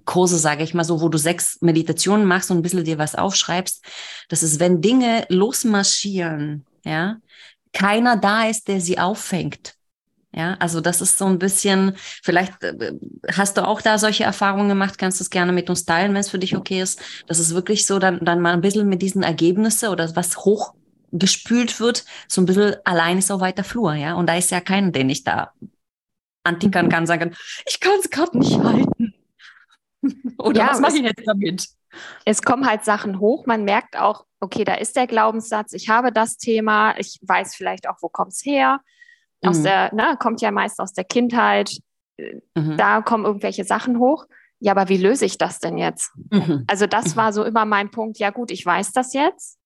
Kurse, 0.06 0.38
sage 0.38 0.64
ich 0.64 0.76
mal 0.76 0.84
so, 0.84 1.02
wo 1.02 1.10
du 1.10 1.18
sechs 1.18 1.58
Meditationen 1.62 2.28
machst 2.28 2.52
und 2.52 2.58
ein 2.58 2.62
bisschen 2.62 2.84
dir 2.84 3.00
was 3.00 3.16
aufschreibst. 3.16 3.84
Das 4.30 4.44
ist, 4.44 4.60
wenn 4.60 4.80
Dinge 4.80 5.26
losmarschieren, 5.30 6.68
ja, 6.86 7.18
keiner 7.74 8.16
da 8.16 8.44
ist, 8.44 8.68
der 8.68 8.80
sie 8.80 9.00
auffängt. 9.00 9.74
Ja, 10.34 10.56
also 10.60 10.80
das 10.80 11.02
ist 11.02 11.18
so 11.18 11.26
ein 11.26 11.40
bisschen, 11.40 11.98
vielleicht 12.24 12.64
äh, 12.64 12.94
hast 13.34 13.58
du 13.58 13.68
auch 13.68 13.82
da 13.82 13.98
solche 13.98 14.24
Erfahrungen 14.24 14.70
gemacht, 14.70 14.98
kannst 14.98 15.20
du 15.20 15.24
es 15.24 15.30
gerne 15.30 15.52
mit 15.52 15.70
uns 15.70 15.86
teilen, 15.86 16.14
wenn 16.14 16.22
es 16.22 16.30
für 16.30 16.40
dich 16.40 16.56
okay 16.56 16.82
ist. 16.82 17.02
Das 17.28 17.38
ist 17.38 17.54
wirklich 17.54 17.86
so, 17.86 18.00
dann, 18.00 18.24
dann 18.24 18.40
mal 18.40 18.54
ein 18.54 18.62
bisschen 18.62 18.88
mit 18.88 19.02
diesen 19.02 19.24
Ergebnissen 19.24 19.90
oder 19.90 20.16
was 20.16 20.38
hochgespült 20.38 21.82
wird, 21.82 22.06
so 22.30 22.42
ein 22.42 22.46
bisschen 22.46 22.76
allein 22.86 23.18
ist 23.18 23.30
auf 23.30 23.42
weiter 23.42 23.66
Flur, 23.66 23.94
ja. 23.94 24.14
Und 24.14 24.28
da 24.28 24.38
ist 24.38 24.52
ja 24.52 24.62
keiner, 24.62 24.92
den 24.92 25.10
ich 25.10 25.26
da 25.26 25.52
antickern 26.44 26.88
kann, 26.88 27.06
sagen, 27.06 27.36
ich 27.66 27.82
kann 27.82 28.00
es 28.00 28.10
gerade 28.10 28.38
nicht 28.38 28.58
halten. 28.58 29.14
oder 30.38 30.62
ja, 30.62 30.70
was 30.70 30.80
mache 30.80 30.96
ich 30.96 31.04
jetzt 31.04 31.28
damit? 31.28 31.68
Es 32.24 32.42
kommen 32.42 32.66
halt 32.66 32.86
Sachen 32.86 33.20
hoch, 33.20 33.46
man 33.48 33.66
merkt 33.66 33.98
auch, 33.98 34.26
okay, 34.40 34.64
da 34.64 34.76
ist 34.76 34.96
der 34.96 35.08
Glaubenssatz, 35.08 35.74
ich 35.74 35.90
habe 35.90 36.14
das 36.14 36.38
Thema, 36.38 36.98
ich 36.98 37.20
weiß 37.22 37.54
vielleicht 37.54 37.90
auch, 37.90 37.98
wo 38.00 38.08
kommt 38.08 38.32
es 38.32 38.46
her 38.46 38.80
aus 39.44 39.60
mhm. 39.60 39.64
der, 39.64 39.94
ne, 39.94 40.18
kommt 40.20 40.42
ja 40.42 40.52
meist 40.52 40.80
aus 40.80 40.94
der 40.94 41.04
Kindheit. 41.04 41.78
Mhm. 42.56 42.78
Da 42.78 43.02
kommen 43.02 43.26
irgendwelche 43.26 43.64
Sachen 43.64 44.00
hoch. 44.00 44.26
Ja, 44.60 44.74
aber 44.74 44.90
wie 44.90 44.98
löse 44.98 45.26
ich 45.26 45.38
das 45.38 45.60
denn 45.60 45.78
jetzt? 45.78 46.12
Mhm. 46.30 46.66
Also 46.68 46.86
das 46.86 47.16
mhm. 47.16 47.20
war 47.20 47.34
so 47.34 47.44
immer 47.44 47.66
mein 47.66 47.90
Punkt. 47.90 48.20
Ja 48.20 48.30
gut, 48.30 48.52
ich 48.52 48.66
weiß 48.66 48.92
das 48.92 49.14
jetzt, 49.14 49.58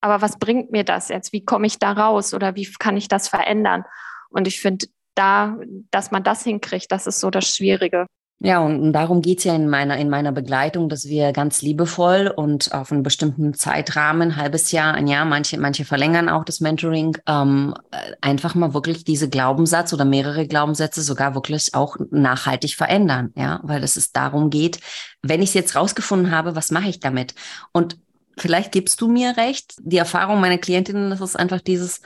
aber 0.00 0.22
was 0.22 0.38
bringt 0.38 0.72
mir 0.72 0.84
das 0.84 1.08
jetzt? 1.08 1.32
Wie 1.32 1.44
komme 1.44 1.66
ich 1.66 1.78
da 1.78 1.92
raus 1.92 2.34
oder 2.34 2.56
wie 2.56 2.68
kann 2.78 2.96
ich 2.96 3.06
das 3.06 3.28
verändern? 3.28 3.84
Und 4.28 4.48
ich 4.48 4.60
finde 4.60 4.86
da, 5.14 5.56
dass 5.90 6.10
man 6.10 6.24
das 6.24 6.42
hinkriegt, 6.42 6.90
das 6.90 7.06
ist 7.06 7.20
so 7.20 7.30
das 7.30 7.54
Schwierige. 7.54 8.06
Ja, 8.42 8.60
und 8.60 8.94
darum 8.94 9.20
geht's 9.20 9.44
ja 9.44 9.54
in 9.54 9.68
meiner, 9.68 9.98
in 9.98 10.08
meiner 10.08 10.32
Begleitung, 10.32 10.88
dass 10.88 11.06
wir 11.06 11.32
ganz 11.32 11.60
liebevoll 11.60 12.32
und 12.34 12.72
auf 12.72 12.90
einen 12.90 13.02
bestimmten 13.02 13.52
Zeitrahmen, 13.52 14.36
halbes 14.36 14.72
Jahr, 14.72 14.94
ein 14.94 15.08
Jahr, 15.08 15.26
manche, 15.26 15.58
manche 15.58 15.84
verlängern 15.84 16.30
auch 16.30 16.44
das 16.44 16.60
Mentoring, 16.60 17.18
ähm, 17.26 17.74
einfach 18.22 18.54
mal 18.54 18.72
wirklich 18.72 19.04
diese 19.04 19.28
Glaubenssatz 19.28 19.92
oder 19.92 20.06
mehrere 20.06 20.46
Glaubenssätze 20.46 21.02
sogar 21.02 21.34
wirklich 21.34 21.74
auch 21.74 21.98
nachhaltig 22.10 22.76
verändern, 22.76 23.30
ja, 23.36 23.60
weil 23.62 23.84
es 23.84 23.98
ist 23.98 24.16
darum 24.16 24.48
geht, 24.48 24.80
wenn 25.20 25.42
ich 25.42 25.50
es 25.50 25.54
jetzt 25.54 25.76
rausgefunden 25.76 26.30
habe, 26.30 26.56
was 26.56 26.70
mache 26.70 26.88
ich 26.88 26.98
damit? 26.98 27.34
Und 27.72 27.98
vielleicht 28.38 28.72
gibst 28.72 29.02
du 29.02 29.08
mir 29.08 29.36
recht, 29.36 29.74
die 29.80 29.98
Erfahrung 29.98 30.40
meiner 30.40 30.56
Klientinnen, 30.56 31.10
das 31.10 31.20
ist 31.20 31.38
einfach 31.38 31.60
dieses, 31.60 32.00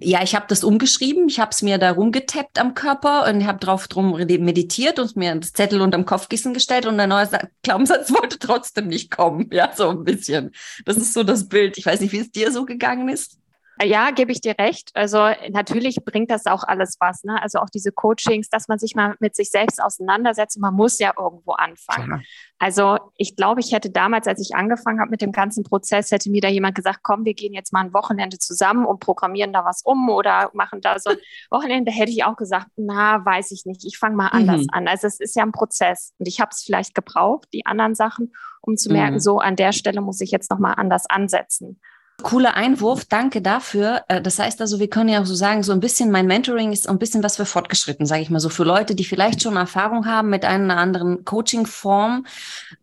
ja, 0.00 0.22
ich 0.22 0.34
habe 0.34 0.46
das 0.48 0.64
umgeschrieben, 0.64 1.28
ich 1.28 1.38
habe 1.38 1.50
es 1.50 1.60
mir 1.60 1.76
da 1.76 1.90
rumgetappt 1.90 2.58
am 2.58 2.74
Körper 2.74 3.28
und 3.28 3.46
habe 3.46 3.58
drauf 3.58 3.88
drum 3.88 4.12
meditiert 4.12 4.98
und 4.98 5.16
mir 5.16 5.34
das 5.34 5.52
Zettel 5.52 5.82
unterm 5.82 6.06
Kopfkissen 6.06 6.54
gestellt 6.54 6.86
und 6.86 6.96
der 6.96 7.06
neue 7.06 7.28
Glaubenssatz 7.62 8.10
wollte 8.12 8.38
trotzdem 8.38 8.88
nicht 8.88 9.10
kommen. 9.10 9.50
Ja, 9.52 9.72
so 9.74 9.90
ein 9.90 10.04
bisschen. 10.04 10.52
Das 10.86 10.96
ist 10.96 11.12
so 11.12 11.22
das 11.22 11.48
Bild. 11.48 11.76
Ich 11.76 11.84
weiß 11.84 12.00
nicht, 12.00 12.12
wie 12.12 12.20
es 12.20 12.30
dir 12.30 12.50
so 12.52 12.64
gegangen 12.64 13.08
ist. 13.10 13.38
Ja, 13.80 14.10
gebe 14.10 14.32
ich 14.32 14.40
dir 14.40 14.54
recht. 14.58 14.90
Also 14.94 15.28
natürlich 15.50 15.96
bringt 16.04 16.30
das 16.30 16.46
auch 16.46 16.62
alles 16.64 16.96
was. 17.00 17.24
Ne? 17.24 17.40
Also 17.42 17.58
auch 17.58 17.70
diese 17.70 17.90
Coachings, 17.90 18.48
dass 18.48 18.68
man 18.68 18.78
sich 18.78 18.94
mal 18.94 19.16
mit 19.18 19.34
sich 19.34 19.50
selbst 19.50 19.82
auseinandersetzt. 19.82 20.58
Man 20.58 20.74
muss 20.74 20.98
ja 20.98 21.12
irgendwo 21.18 21.52
anfangen. 21.52 22.24
Also 22.58 22.98
ich 23.16 23.34
glaube, 23.34 23.60
ich 23.60 23.72
hätte 23.72 23.90
damals, 23.90 24.28
als 24.28 24.40
ich 24.40 24.54
angefangen 24.54 25.00
habe 25.00 25.10
mit 25.10 25.20
dem 25.20 25.32
ganzen 25.32 25.64
Prozess, 25.64 26.10
hätte 26.10 26.30
mir 26.30 26.40
da 26.40 26.48
jemand 26.48 26.74
gesagt, 26.74 27.00
komm, 27.02 27.24
wir 27.24 27.34
gehen 27.34 27.54
jetzt 27.54 27.72
mal 27.72 27.80
ein 27.80 27.94
Wochenende 27.94 28.38
zusammen 28.38 28.84
und 28.86 29.00
programmieren 29.00 29.52
da 29.52 29.64
was 29.64 29.82
um 29.82 30.08
oder 30.10 30.50
machen 30.54 30.80
da 30.80 30.98
so 30.98 31.10
ein 31.10 31.16
Wochenende. 31.50 31.90
Hätte 31.90 32.12
ich 32.12 32.24
auch 32.24 32.36
gesagt, 32.36 32.68
na, 32.76 33.24
weiß 33.24 33.50
ich 33.52 33.64
nicht. 33.64 33.84
Ich 33.84 33.98
fange 33.98 34.16
mal 34.16 34.28
anders 34.28 34.62
mhm. 34.62 34.70
an. 34.70 34.88
Also 34.88 35.06
es 35.06 35.18
ist 35.18 35.34
ja 35.34 35.42
ein 35.42 35.52
Prozess 35.52 36.12
und 36.18 36.28
ich 36.28 36.40
habe 36.40 36.50
es 36.52 36.62
vielleicht 36.62 36.94
gebraucht, 36.94 37.48
die 37.52 37.66
anderen 37.66 37.94
Sachen, 37.94 38.32
um 38.60 38.76
zu 38.76 38.92
merken, 38.92 39.14
mhm. 39.14 39.20
so 39.20 39.38
an 39.38 39.56
der 39.56 39.72
Stelle 39.72 40.00
muss 40.00 40.20
ich 40.20 40.30
jetzt 40.30 40.50
nochmal 40.50 40.74
anders 40.76 41.06
ansetzen. 41.08 41.80
Cooler 42.22 42.54
Einwurf, 42.54 43.04
danke 43.04 43.42
dafür. 43.42 44.02
Äh, 44.08 44.22
das 44.22 44.38
heißt 44.38 44.60
also, 44.60 44.80
wir 44.80 44.88
können 44.88 45.08
ja 45.08 45.20
auch 45.20 45.26
so 45.26 45.34
sagen, 45.34 45.62
so 45.62 45.72
ein 45.72 45.80
bisschen 45.80 46.10
mein 46.10 46.26
Mentoring 46.26 46.72
ist 46.72 46.88
ein 46.88 46.98
bisschen 46.98 47.22
was 47.22 47.36
für 47.36 47.44
fortgeschritten, 47.44 48.06
sage 48.06 48.22
ich 48.22 48.30
mal 48.30 48.40
so, 48.40 48.48
für 48.48 48.64
Leute, 48.64 48.94
die 48.94 49.04
vielleicht 49.04 49.42
schon 49.42 49.56
Erfahrung 49.56 50.06
haben 50.06 50.30
mit 50.30 50.44
einer 50.44 50.76
anderen 50.76 51.24
Coaching-Form, 51.24 52.26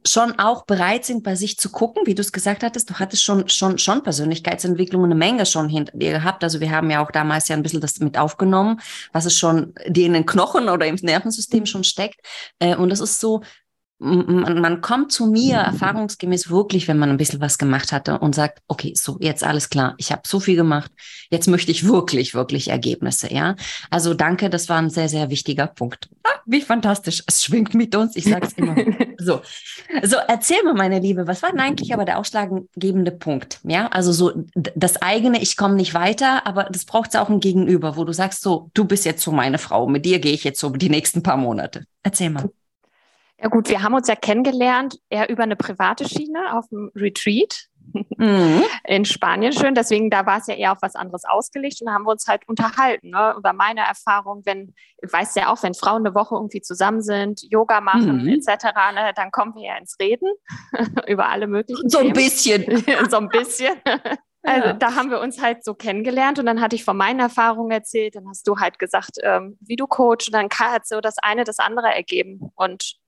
schon 0.06 0.38
auch 0.40 0.66
bereit 0.66 1.06
sind, 1.06 1.24
bei 1.24 1.36
sich 1.36 1.58
zu 1.58 1.70
gucken, 1.70 2.04
wie 2.06 2.16
du 2.16 2.22
es 2.22 2.32
gesagt 2.32 2.64
hattest. 2.64 2.90
Du 2.90 2.96
hattest 2.96 3.24
schon, 3.24 3.50
schon, 3.50 3.78
schon 3.78 4.04
Persönlichkeitsentwicklung 4.04 5.04
eine 5.04 5.16
Menge 5.16 5.46
schon 5.46 5.70
hinter 5.70 5.98
dir 5.98 6.12
gehabt. 6.12 6.44
Also 6.44 6.60
wir 6.60 6.72
haben 6.72 6.90
ja 6.90 7.04
auch 7.04 7.12
damals 7.12 7.48
ja 7.48 7.56
ein 7.56 7.64
bisschen 7.64 7.82
das 7.82 8.00
mit 8.00 8.18
aufgenommen, 8.18 8.80
was 9.14 9.26
es 9.26 9.38
schon 9.38 9.74
dir 9.88 10.06
in 10.06 10.14
den 10.14 10.26
Knochen 10.26 10.70
oder 10.70 10.86
im 10.86 10.96
Nervensystem 10.96 11.66
schon 11.66 11.84
steckt. 11.84 12.20
Äh, 12.60 12.76
und 12.76 12.90
das 12.90 13.00
ist 13.00 13.20
so, 13.20 13.42
man, 14.00 14.62
man 14.62 14.82
kommt 14.82 15.12
zu 15.12 15.28
mir 15.28 15.58
erfahrungsgemäß 15.58 16.50
wirklich, 16.50 16.88
wenn 16.88 16.98
man 16.98 17.10
ein 17.10 17.18
bisschen 17.18 17.42
was 17.42 17.58
gemacht 17.58 17.92
hatte 17.92 18.20
und 18.20 18.34
sagt, 18.34 18.60
okay, 18.68 18.94
so 18.96 19.18
jetzt 19.20 19.44
alles 19.44 19.70
klar, 19.70 19.96
ich 19.98 20.12
habe 20.12 20.22
so 20.26 20.40
viel 20.40 20.56
gemacht, 20.56 20.90
jetzt 21.30 21.48
möchte 21.48 21.72
ich 21.72 21.86
wirklich, 21.86 22.34
wirklich 22.34 22.70
Ergebnisse, 22.70 23.32
ja. 23.34 23.56
Also 23.90 24.14
danke, 24.14 24.50
das 24.50 24.70
war 24.70 24.78
ein 24.78 24.90
sehr, 24.90 25.10
sehr 25.10 25.30
wichtiger 25.30 25.68
Punkt. 25.68 26.10
Ah, 26.24 26.40
wie 26.46 26.62
fantastisch, 26.62 27.24
es 27.28 27.44
schwingt 27.44 27.74
mit 27.74 27.94
uns, 27.94 28.16
ich 28.16 28.24
sage 28.24 28.48
es 28.48 28.54
immer. 28.54 28.76
so, 29.18 29.42
so 30.04 30.16
erzähl 30.28 30.64
mir, 30.64 30.74
meine 30.74 31.00
Liebe, 31.00 31.28
was 31.28 31.44
war 31.44 31.52
denn 31.52 31.60
eigentlich 31.60 31.94
aber 31.94 32.06
der 32.06 32.20
ausschlaggebende 32.20 33.12
Punkt, 33.12 33.60
ja? 33.64 33.88
Also 33.88 34.14
so 34.14 34.32
das 34.56 35.02
eigene, 35.02 35.42
ich 35.42 35.58
komme 35.58 35.76
nicht 35.76 35.94
weiter, 35.94 36.48
aber 36.48 36.66
das 36.72 36.86
braucht 36.86 37.18
auch 37.18 37.30
ein 37.30 37.42
Gegenüber, 37.42 37.98
wo 37.98 38.06
du 38.06 38.14
sagst, 38.14 38.44
so, 38.44 38.70
du 38.74 38.86
bist 38.86 39.04
jetzt 39.04 39.24
so 39.24 39.32
meine 39.34 39.58
Frau, 39.58 39.88
mit 39.88 40.06
dir 40.06 40.20
gehe 40.20 40.34
ich 40.34 40.46
jetzt 40.46 40.60
so 40.60 40.70
die 40.70 40.90
nächsten 40.90 41.22
paar 41.22 41.38
Monate. 41.38 41.84
Erzähl 42.04 42.30
mal. 42.30 42.50
Ja 43.42 43.48
gut, 43.48 43.70
wir 43.70 43.82
haben 43.82 43.94
uns 43.94 44.08
ja 44.08 44.16
kennengelernt, 44.16 45.00
eher 45.10 45.30
über 45.30 45.44
eine 45.44 45.56
private 45.56 46.08
Schiene 46.08 46.58
auf 46.58 46.68
dem 46.70 46.92
Retreat 46.94 47.70
mhm. 48.18 48.64
in 48.86 49.06
Spanien 49.06 49.54
schön. 49.54 49.76
Deswegen, 49.76 50.10
da 50.10 50.26
war 50.26 50.40
es 50.40 50.48
ja 50.48 50.56
eher 50.56 50.72
auf 50.74 50.82
was 50.82 50.96
anderes 50.96 51.24
ausgelegt 51.26 51.82
und 51.82 51.88
da 51.88 51.94
haben 51.94 52.04
wir 52.04 52.12
uns 52.12 52.28
halt 52.28 52.48
unterhalten 52.48 53.12
ne, 53.12 53.36
über 53.38 53.54
meine 53.54 53.82
Erfahrung, 53.82 54.42
wenn, 54.46 54.74
ich 55.02 55.12
weiß 55.12 55.36
ja 55.36 55.52
auch, 55.52 55.64
wenn 55.64 55.74
Frauen 55.74 56.06
eine 56.06 56.16
Woche 56.16 56.36
irgendwie 56.36 56.62
zusammen 56.62 57.02
sind, 57.02 57.42
Yoga 57.50 57.82
machen 57.82 58.24
mhm. 58.24 58.28
etc., 58.30 58.66
ne, 58.94 59.14
dann 59.16 59.32
kommen 59.32 59.56
wir 59.56 59.68
ja 59.68 59.78
ins 59.78 59.98
Reden 60.00 60.30
über 61.08 61.30
alle 61.30 61.48
möglichen 61.48 61.90
So 61.90 62.00
ein 62.00 62.14
bisschen. 62.14 62.84
so 63.10 63.18
ein 63.18 63.30
bisschen. 63.30 63.76
Also 64.42 64.68
ja. 64.68 64.74
da 64.74 64.96
haben 64.96 65.12
wir 65.12 65.20
uns 65.20 65.42
halt 65.42 65.66
so 65.66 65.74
kennengelernt 65.74 66.40
und 66.40 66.46
dann 66.46 66.62
hatte 66.62 66.74
ich 66.74 66.86
von 66.86 66.96
meinen 66.96 67.20
Erfahrungen 67.20 67.72
erzählt, 67.72 68.16
dann 68.16 68.26
hast 68.30 68.48
du 68.48 68.58
halt 68.58 68.80
gesagt, 68.80 69.18
ähm, 69.22 69.58
wie 69.60 69.76
du 69.76 69.86
coach 69.86 70.28
und 70.30 70.34
dann 70.34 70.48
hat 70.50 70.88
so 70.88 71.02
das 71.02 71.18
eine 71.18 71.44
das 71.44 71.60
andere 71.60 71.94
ergeben 71.94 72.50
und 72.56 72.99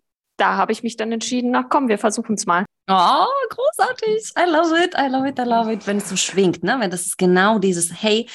da 0.41 0.57
habe 0.57 0.71
ich 0.71 0.81
mich 0.81 0.97
dann 0.97 1.11
entschieden, 1.11 1.51
na 1.51 1.63
komm, 1.63 1.87
wir 1.87 1.99
versuchen 1.99 2.35
es 2.35 2.45
mal. 2.45 2.65
Oh, 2.89 3.25
großartig. 3.49 4.33
I 4.37 4.49
love 4.49 4.75
it, 4.83 4.95
I 4.97 5.07
love 5.07 5.27
it, 5.27 5.39
I 5.39 5.43
love 5.43 5.71
it. 5.71 5.85
Wenn 5.85 5.97
es 5.97 6.09
so 6.09 6.15
schwingt, 6.15 6.63
ne? 6.63 6.77
Wenn 6.79 6.89
das 6.89 7.05
ist 7.05 7.17
genau 7.17 7.59
dieses, 7.59 8.01
hey, 8.01 8.27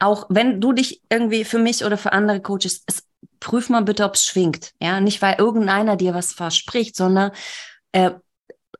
auch 0.00 0.26
wenn 0.28 0.60
du 0.60 0.72
dich 0.72 1.02
irgendwie 1.08 1.44
für 1.44 1.58
mich 1.58 1.84
oder 1.84 1.96
für 1.96 2.12
andere 2.12 2.42
Coaches, 2.42 2.82
es, 2.86 3.06
prüf 3.38 3.68
mal 3.68 3.82
bitte, 3.82 4.04
ob 4.04 4.14
es 4.14 4.24
schwingt. 4.24 4.72
Ja, 4.80 5.00
nicht 5.00 5.22
weil 5.22 5.36
irgendeiner 5.38 5.96
dir 5.96 6.14
was 6.14 6.32
verspricht, 6.32 6.96
sondern 6.96 7.30
äh, 7.92 8.10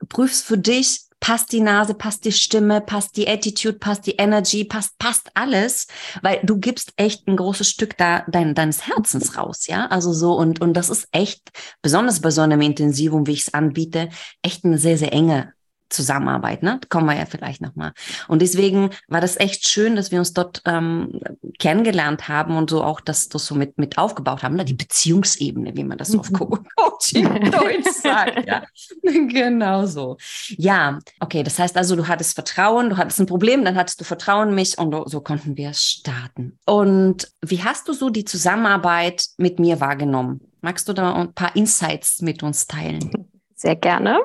prüf's 0.09 0.43
für 0.43 0.59
dich, 0.59 1.03
passt 1.23 1.53
die 1.53 1.61
Nase, 1.61 1.95
passt 1.95 2.25
die 2.25 2.33
Stimme, 2.33 2.81
passt 2.81 3.17
die 3.17 3.29
Attitude, 3.29 3.79
passt 3.79 4.07
die 4.07 4.17
Energy, 4.17 4.65
passt, 4.65 4.99
passt 4.99 5.31
alles, 5.35 5.87
weil 6.21 6.41
du 6.43 6.59
gibst 6.59 6.93
echt 6.97 7.29
ein 7.29 7.37
großes 7.37 7.71
Stück 7.71 7.97
da 7.97 8.25
dein, 8.27 8.57
deines 8.57 8.89
Herzens 8.89 9.39
raus, 9.39 9.69
ja, 9.69 9.87
also 9.87 10.13
so 10.13 10.35
und, 10.35 10.61
und 10.61 10.75
das 10.75 10.91
ist 10.91 11.07
echt, 11.13 11.51
besonders 11.81 12.21
bei 12.21 12.33
so 12.33 12.43
einem 12.43 12.61
Intensivum, 12.61 13.29
wie 13.29 13.33
ich 13.33 13.43
es 13.43 13.55
anbiete, 13.55 14.09
echt 14.43 14.65
eine 14.65 14.79
sehr, 14.79 14.99
sehr 14.99 15.13
enge 15.13 15.55
Zusammenarbeit, 15.93 16.63
ne? 16.63 16.81
kommen 16.89 17.07
wir 17.07 17.17
ja 17.17 17.27
vielleicht 17.27 17.61
nochmal. 17.61 17.93
Und 18.29 18.43
deswegen 18.43 18.91
war 19.09 19.21
das 19.21 19.39
echt 19.39 19.69
schön, 19.69 19.97
dass 19.97 20.11
wir 20.11 20.19
uns 20.19 20.33
dort 20.33 20.63
ähm, 20.65 21.21
kennengelernt 21.59 22.29
haben 22.29 22.57
und 22.57 22.71
so 22.71 22.83
auch 22.83 23.01
das, 23.01 23.29
das 23.29 23.47
so 23.47 23.55
mit, 23.55 23.79
mit 23.79 23.99
aufgebaut 23.99 24.43
haben, 24.43 24.57
ne? 24.57 24.65
die 24.65 24.75
Beziehungsebene, 24.75 25.77
wie 25.77 25.85
man 25.85 25.99
das 25.99 26.09
so 26.09 26.21
auf 26.21 26.33
Co 26.33 26.59
Coaching 26.77 27.51
Deutsch 27.51 27.93
sagt. 28.03 28.47
Ja. 28.47 28.63
genau 29.03 29.87
so. 29.87 30.17
Ja, 30.51 30.99
okay, 31.21 31.43
das 31.43 31.59
heißt 31.59 31.77
also, 31.77 31.97
du 31.97 32.09
hattest 32.09 32.35
Vertrauen, 32.35 32.91
du 32.91 32.97
hattest 32.97 33.21
ein 33.21 33.27
Problem, 33.27 33.65
dann 33.65 33.77
hattest 33.77 34.01
du 34.01 34.05
Vertrauen 34.05 34.53
in 34.53 34.55
mich 34.55 34.79
und 34.79 34.95
so 35.11 35.21
konnten 35.21 35.57
wir 35.57 35.73
starten. 35.75 36.59
Und 36.67 37.33
wie 37.41 37.63
hast 37.63 37.89
du 37.89 37.93
so 37.93 38.11
die 38.11 38.25
Zusammenarbeit 38.25 39.27
mit 39.37 39.59
mir 39.59 39.81
wahrgenommen? 39.81 40.41
Magst 40.61 40.89
du 40.89 40.93
da 40.93 41.15
ein 41.15 41.33
paar 41.33 41.57
Insights 41.57 42.23
mit 42.23 42.43
uns 42.43 42.67
teilen? 42.67 43.32
Sehr 43.63 43.77
gerne. 43.77 44.19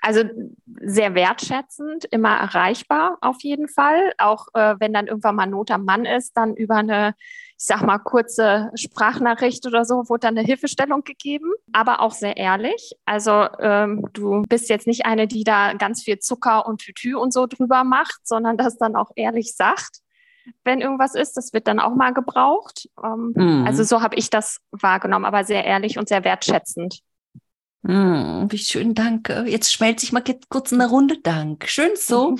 Also 0.00 0.24
sehr 0.80 1.14
wertschätzend, 1.14 2.04
immer 2.06 2.36
erreichbar 2.36 3.16
auf 3.20 3.36
jeden 3.42 3.68
Fall. 3.68 4.12
Auch 4.18 4.48
äh, 4.54 4.74
wenn 4.80 4.92
dann 4.92 5.06
irgendwann 5.06 5.36
mal 5.36 5.46
Not 5.46 5.70
am 5.70 5.84
Mann 5.84 6.04
ist, 6.04 6.36
dann 6.36 6.56
über 6.56 6.74
eine, 6.74 7.14
ich 7.56 7.64
sag 7.64 7.82
mal, 7.82 7.98
kurze 7.98 8.72
Sprachnachricht 8.74 9.64
oder 9.68 9.84
so, 9.84 10.08
wurde 10.08 10.26
dann 10.26 10.36
eine 10.36 10.44
Hilfestellung 10.44 11.04
gegeben, 11.04 11.52
aber 11.72 12.00
auch 12.00 12.10
sehr 12.10 12.36
ehrlich. 12.36 12.90
Also 13.04 13.46
ähm, 13.60 14.08
du 14.14 14.42
bist 14.48 14.68
jetzt 14.68 14.88
nicht 14.88 15.06
eine, 15.06 15.28
die 15.28 15.44
da 15.44 15.74
ganz 15.74 16.02
viel 16.02 16.18
Zucker 16.18 16.66
und 16.66 16.80
Tütü 16.80 17.14
und 17.14 17.32
so 17.32 17.46
drüber 17.46 17.84
macht, 17.84 18.26
sondern 18.26 18.56
das 18.56 18.78
dann 18.78 18.96
auch 18.96 19.12
ehrlich 19.14 19.54
sagt 19.54 20.00
wenn 20.64 20.80
irgendwas 20.80 21.14
ist. 21.14 21.36
Das 21.36 21.52
wird 21.52 21.68
dann 21.68 21.78
auch 21.78 21.94
mal 21.94 22.12
gebraucht. 22.12 22.88
Ähm, 23.00 23.32
mhm. 23.36 23.64
Also 23.64 23.84
so 23.84 24.02
habe 24.02 24.16
ich 24.16 24.28
das 24.28 24.58
wahrgenommen, 24.72 25.24
aber 25.24 25.44
sehr 25.44 25.64
ehrlich 25.64 25.98
und 25.98 26.08
sehr 26.08 26.24
wertschätzend. 26.24 27.00
Mm, 27.84 28.46
wie 28.48 28.58
schön, 28.58 28.94
danke. 28.94 29.44
Jetzt 29.48 29.72
schmelze 29.72 30.04
ich 30.06 30.12
mal 30.12 30.22
kurz 30.48 30.72
eine 30.72 30.88
Runde. 30.88 31.18
Dank. 31.20 31.68
Schön 31.68 31.90
so. 31.96 32.36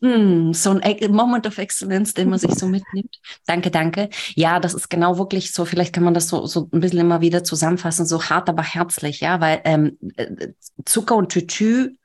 mm, 0.00 0.52
so 0.52 0.70
ein 0.70 1.12
Moment 1.12 1.48
of 1.48 1.58
Excellence, 1.58 2.14
den 2.14 2.30
man 2.30 2.38
sich 2.38 2.54
so 2.54 2.68
mitnimmt. 2.68 3.18
Danke, 3.46 3.72
danke. 3.72 4.08
Ja, 4.36 4.60
das 4.60 4.74
ist 4.74 4.88
genau 4.88 5.18
wirklich 5.18 5.52
so. 5.52 5.64
Vielleicht 5.64 5.92
kann 5.92 6.04
man 6.04 6.14
das 6.14 6.28
so, 6.28 6.46
so 6.46 6.68
ein 6.72 6.80
bisschen 6.80 7.00
immer 7.00 7.20
wieder 7.20 7.42
zusammenfassen. 7.42 8.06
So 8.06 8.22
hart, 8.22 8.48
aber 8.48 8.62
herzlich, 8.62 9.20
ja, 9.20 9.40
weil 9.40 9.62
ähm, 9.64 9.98
äh, 10.16 10.52
Zucker 10.84 11.16
und 11.16 11.30
Tütü 11.30 11.95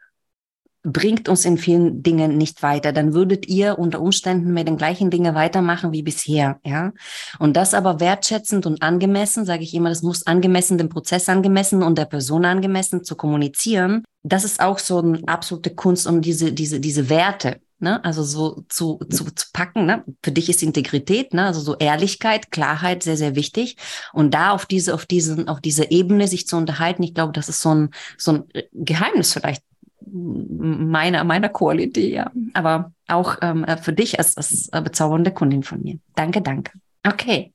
bringt 0.84 1.30
uns 1.30 1.46
in 1.46 1.58
vielen 1.58 2.02
Dingen 2.02 2.38
nicht 2.38 2.64
weiter. 2.64 2.92
Dann 2.92 3.14
würdet 3.14 3.48
ihr 3.48 3.78
unter 3.78 4.02
Umständen 4.02 4.54
mit 4.54 4.68
den 4.68 4.78
gleichen 4.78 5.10
Dingen 5.12 5.36
weitermachen 5.36 5.92
wie 5.92 6.02
bisher, 6.02 6.60
ja. 6.66 6.92
Und 7.40 7.56
das 7.56 7.74
aber 7.74 8.00
wertschätzend 8.00 8.66
und 8.66 8.82
angemessen, 8.82 9.46
sage 9.46 9.64
ich 9.64 9.74
immer, 9.74 9.90
das 9.90 10.02
muss 10.02 10.26
angemessen 10.26 10.78
dem 10.78 10.90
Prozess 10.90 11.30
angemessen 11.30 11.84
und 11.84 11.98
der 11.98 12.06
Person 12.06 12.46
angemessen 12.46 13.04
zu 13.04 13.16
kommunizieren. 13.16 14.04
Das 14.24 14.44
ist 14.44 14.60
auch 14.60 14.80
so 14.80 15.00
eine 15.00 15.22
absolute 15.28 15.74
Kunst, 15.76 16.08
um 16.08 16.22
diese, 16.22 16.52
diese, 16.52 16.80
diese 16.80 17.10
Werte, 17.10 17.60
ne, 17.80 18.04
also 18.04 18.24
so 18.24 18.64
zu, 18.70 19.00
zu, 19.10 19.26
zu 19.26 19.48
packen, 19.54 19.86
ne? 19.86 20.04
Für 20.24 20.32
dich 20.32 20.50
ist 20.50 20.64
Integrität, 20.64 21.34
ne, 21.34 21.46
also 21.46 21.60
so 21.60 21.76
Ehrlichkeit, 21.78 22.52
Klarheit 22.52 23.04
sehr, 23.04 23.18
sehr 23.18 23.36
wichtig. 23.36 23.78
Und 24.14 24.34
da 24.34 24.52
auf 24.52 24.66
diese, 24.66 24.94
auf 24.94 25.06
diesen, 25.06 25.48
auf 25.48 25.62
diese 25.62 25.92
Ebene 25.92 26.28
sich 26.28 26.48
zu 26.48 26.58
unterhalten, 26.58 27.04
ich 27.04 27.14
glaube, 27.14 27.34
das 27.34 27.50
ist 27.50 27.62
so 27.62 27.74
ein, 27.74 27.90
so 28.18 28.32
ein 28.32 28.44
Geheimnis 28.72 29.34
vielleicht 29.34 29.64
meiner, 30.12 31.24
meiner 31.24 31.50
Quality, 31.50 32.14
ja. 32.14 32.32
Aber 32.54 32.92
auch 33.08 33.38
ähm, 33.42 33.66
für 33.82 33.94
dich 33.94 34.20
als, 34.20 34.38
als 34.38 34.70
bezaubernde 34.84 35.32
Kundin 35.32 35.64
von 35.64 35.82
mir. 35.82 36.00
Danke, 36.16 36.42
danke. 36.42 36.72
Okay. 37.08 37.54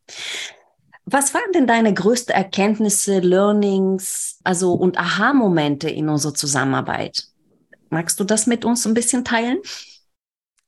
Was 1.04 1.34
waren 1.34 1.52
denn 1.54 1.68
deine 1.68 1.94
größten 1.94 2.34
Erkenntnisse, 2.34 3.20
Learnings, 3.20 4.40
also 4.42 4.72
und 4.72 4.98
Aha-Momente 4.98 5.88
in 5.88 6.08
unserer 6.08 6.34
Zusammenarbeit? 6.34 7.28
Magst 7.90 8.18
du 8.18 8.24
das 8.24 8.48
mit 8.48 8.64
uns 8.64 8.86
ein 8.86 8.94
bisschen 8.94 9.24
teilen? 9.24 9.58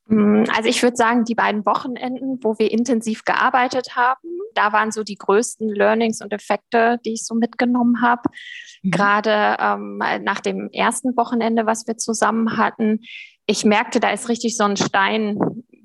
Mm, 0.08 0.44
also 0.56 0.68
ich 0.68 0.82
würde 0.82 0.96
sagen, 0.96 1.24
die 1.24 1.34
beiden 1.34 1.64
Wochenenden, 1.66 2.38
wo 2.42 2.58
wir 2.58 2.70
intensiv 2.70 3.24
gearbeitet 3.24 3.94
haben, 3.94 4.28
da 4.54 4.72
waren 4.72 4.90
so 4.90 5.04
die 5.04 5.16
größten 5.16 5.68
Learnings 5.68 6.22
und 6.22 6.32
Effekte, 6.32 6.98
die 7.04 7.12
ich 7.12 7.24
so 7.24 7.34
mitgenommen 7.34 8.00
habe. 8.02 8.22
Mhm. 8.82 8.90
Gerade 8.90 9.56
ähm, 9.60 9.98
nach 10.22 10.40
dem 10.40 10.70
ersten 10.72 11.16
Wochenende, 11.16 11.66
was 11.66 11.86
wir 11.86 11.96
zusammen 11.98 12.56
hatten, 12.56 13.00
ich 13.46 13.64
merkte, 13.64 14.00
da 14.00 14.10
ist 14.10 14.28
richtig 14.28 14.56
so 14.56 14.64
ein 14.64 14.76
Stein 14.76 15.38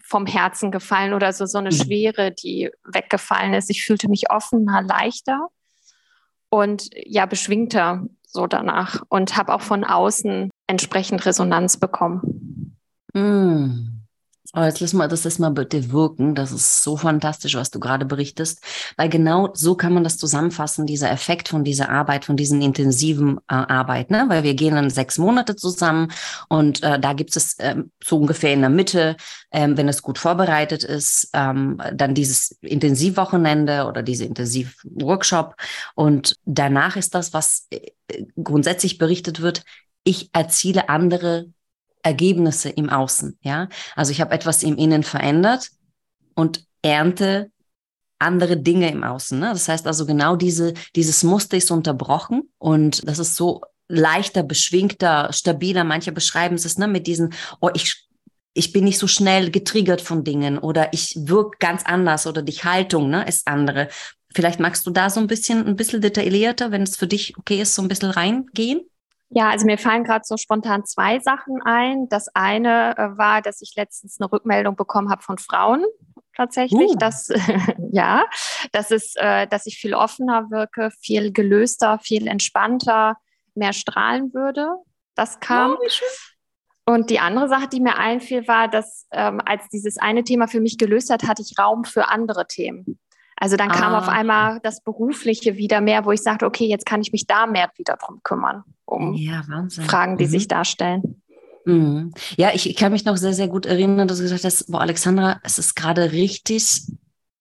vom 0.04 0.26
Herzen 0.26 0.72
gefallen 0.72 1.14
oder 1.14 1.34
so, 1.34 1.46
so 1.46 1.58
eine 1.58 1.70
mhm. 1.70 1.76
Schwere, 1.76 2.32
die 2.32 2.70
weggefallen 2.86 3.54
ist. 3.54 3.70
Ich 3.70 3.86
fühlte 3.86 4.10
mich 4.10 4.32
offener, 4.32 4.82
leichter 4.82 5.48
und 6.50 6.90
ja, 6.94 7.26
beschwingter 7.26 8.06
so 8.26 8.48
danach 8.48 9.04
und 9.10 9.38
habe 9.38 9.54
auch 9.54 9.62
von 9.62 9.84
außen 9.84 10.50
entsprechend 10.68 11.26
Resonanz 11.26 11.78
bekommen. 11.78 12.78
Mm. 13.14 14.03
Aber 14.54 14.68
jetzt 14.68 14.80
lass 14.80 14.94
mal 14.94 15.08
das 15.08 15.26
erstmal 15.26 15.50
bitte 15.50 15.92
wirken. 15.92 16.36
Das 16.36 16.52
ist 16.52 16.84
so 16.84 16.96
fantastisch, 16.96 17.56
was 17.56 17.72
du 17.72 17.80
gerade 17.80 18.06
berichtest. 18.06 18.64
Weil 18.98 19.10
genau 19.10 19.50
so 19.54 19.74
kann 19.74 19.94
man 19.94 20.04
das 20.04 20.18
zusammenfassen, 20.18 20.86
dieser 20.86 21.10
Effekt 21.12 21.50
von 21.50 21.64
dieser 21.64 21.90
Arbeit, 21.90 22.24
von 22.24 22.38
diesen 22.38 22.62
intensiven 22.62 23.40
äh, 23.50 23.56
Arbeit. 23.56 24.12
Ne? 24.12 24.26
Weil 24.28 24.44
wir 24.44 24.54
gehen 24.54 24.76
dann 24.76 24.92
sechs 24.92 25.18
Monate 25.18 25.56
zusammen 25.56 26.12
und 26.50 26.84
äh, 26.84 27.00
da 27.00 27.14
gibt 27.14 27.36
es 27.36 27.58
äh, 27.58 27.78
so 28.04 28.20
ungefähr 28.20 28.54
in 28.54 28.62
der 28.62 28.70
Mitte, 28.70 29.18
ähm, 29.52 29.76
wenn 29.76 29.90
es 29.90 30.04
gut 30.04 30.20
vorbereitet 30.20 30.84
ist, 30.84 31.30
ähm, 31.34 31.82
dann 31.92 32.14
dieses 32.14 32.52
Intensivwochenende 32.62 33.86
oder 33.88 34.04
diese 34.04 34.26
Intensivworkshop. 34.26 35.56
Und 35.96 36.36
danach 36.46 36.96
ist 36.96 37.16
das, 37.16 37.34
was 37.34 37.66
äh, 37.72 37.80
grundsätzlich 38.42 39.00
berichtet 39.00 39.42
wird, 39.42 39.64
ich 40.04 40.30
erziele 40.34 40.90
andere 40.90 41.53
Ergebnisse 42.04 42.70
im 42.70 42.90
Außen. 42.90 43.38
Ja, 43.42 43.70
also 43.96 44.12
ich 44.12 44.22
habe 44.22 44.34
etwas 44.34 44.64
im 44.64 44.78
Innen 44.78 45.04
verändert 45.04 45.72
und 46.36 46.66
ernte 46.82 47.52
andere 48.20 48.58
Dinge 48.58 48.90
im 48.90 49.04
Außen. 49.04 49.40
Ne? 49.40 49.50
Das 49.50 49.68
heißt 49.68 49.86
also 49.88 50.06
genau 50.06 50.36
diese, 50.36 50.74
dieses 50.96 51.24
Muster 51.24 51.58
ist 51.58 51.72
unterbrochen 51.72 52.50
und 52.58 53.08
das 53.08 53.20
ist 53.20 53.36
so 53.36 53.62
leichter, 53.88 54.44
beschwingter, 54.44 55.32
stabiler. 55.34 55.84
Manche 55.84 56.12
beschreiben 56.12 56.56
es 56.56 56.78
ne, 56.78 56.88
mit 56.88 57.06
diesen, 57.06 57.34
oh, 57.60 57.70
ich, 57.74 58.08
ich 58.54 58.72
bin 58.72 58.86
nicht 58.86 58.98
so 58.98 59.08
schnell 59.08 59.52
getriggert 59.52 60.02
von 60.02 60.24
Dingen 60.24 60.58
oder 60.58 60.94
ich 60.94 61.18
wirke 61.20 61.58
ganz 61.60 61.84
anders 61.84 62.26
oder 62.26 62.42
die 62.42 62.54
Haltung 62.54 63.10
ne, 63.10 63.28
ist 63.28 63.48
andere. 63.48 63.90
Vielleicht 64.34 64.60
magst 64.60 64.88
du 64.88 64.92
da 64.92 65.10
so 65.10 65.20
ein 65.20 65.28
bisschen, 65.28 65.68
ein 65.68 65.76
bisschen 65.76 66.02
detaillierter, 66.02 66.72
wenn 66.72 66.84
es 66.84 66.96
für 66.96 67.08
dich 67.08 67.38
okay 67.38 67.62
ist, 67.62 67.76
so 67.76 67.82
ein 67.82 67.88
bisschen 67.88 68.10
reingehen? 68.10 68.82
Ja, 69.36 69.50
also 69.50 69.66
mir 69.66 69.78
fallen 69.78 70.04
gerade 70.04 70.26
so 70.26 70.38
spontan 70.38 70.86
zwei 70.86 71.20
Sachen 71.20 71.62
ein. 71.64 72.08
Das 72.10 72.28
eine 72.36 72.98
äh, 72.98 73.18
war, 73.18 73.42
dass 73.42 73.62
ich 73.62 73.74
letztens 73.76 74.20
eine 74.20 74.32
Rückmeldung 74.32 74.76
bekommen 74.76 75.10
habe 75.10 75.24
von 75.24 75.38
Frauen 75.38 75.84
tatsächlich, 76.36 76.92
uh. 76.92 76.96
dass 76.96 77.30
ja, 77.92 78.26
das 78.72 78.92
ist, 78.92 79.18
äh, 79.18 79.48
dass 79.48 79.66
ich 79.66 79.78
viel 79.78 79.94
offener 79.94 80.50
wirke, 80.52 80.92
viel 81.02 81.32
gelöster, 81.32 82.00
viel 82.00 82.28
entspannter, 82.28 83.18
mehr 83.56 83.74
strahlen 83.74 84.34
würde. 84.34 84.68
Das 85.16 85.40
kam. 85.40 85.78
Oh, 85.80 86.92
und 86.92 87.10
die 87.10 87.20
andere 87.20 87.48
Sache, 87.48 87.68
die 87.70 87.80
mir 87.80 87.98
einfiel, 87.98 88.48
war, 88.48 88.68
dass 88.68 89.08
ähm, 89.12 89.42
als 89.46 89.70
dieses 89.70 89.98
eine 89.98 90.24
Thema 90.24 90.48
für 90.48 90.60
mich 90.60 90.78
gelöst 90.78 91.10
hat, 91.12 91.24
hatte 91.24 91.42
ich 91.42 91.58
Raum 91.58 91.86
für 91.86 92.10
andere 92.10 92.46
Themen. 92.48 93.00
Also 93.44 93.58
dann 93.58 93.68
kam 93.68 93.94
auf 93.94 94.08
ah. 94.08 94.14
einmal 94.14 94.62
das 94.64 94.80
Berufliche 94.80 95.58
wieder 95.58 95.82
mehr, 95.82 96.06
wo 96.06 96.14
ich 96.14 96.22
sagte, 96.22 96.46
okay, 96.46 96.66
jetzt 96.66 96.86
kann 96.86 97.02
ich 97.02 97.12
mich 97.12 97.28
da 97.28 97.46
mehr 97.46 97.70
wieder 97.76 97.98
drum 97.98 98.22
kümmern, 98.24 98.64
um 98.86 99.14
ja, 99.16 99.44
Fragen, 99.86 100.16
die 100.16 100.28
mhm. 100.28 100.30
sich 100.30 100.48
darstellen. 100.48 101.22
Mhm. 101.66 102.14
Ja, 102.38 102.52
ich, 102.54 102.70
ich, 102.70 102.78
kann 102.78 102.94
mich 102.94 103.04
noch 103.04 103.18
sehr, 103.18 103.34
sehr 103.34 103.50
gut 103.50 103.66
erinnern, 103.66 104.08
dass 104.08 104.20
du 104.20 104.24
gesagt 104.24 104.46
hast, 104.46 104.72
boah, 104.72 104.80
Alexandra, 104.80 105.42
es 105.44 105.58
ist 105.58 105.76
gerade 105.76 106.14
richtig. 106.14 106.84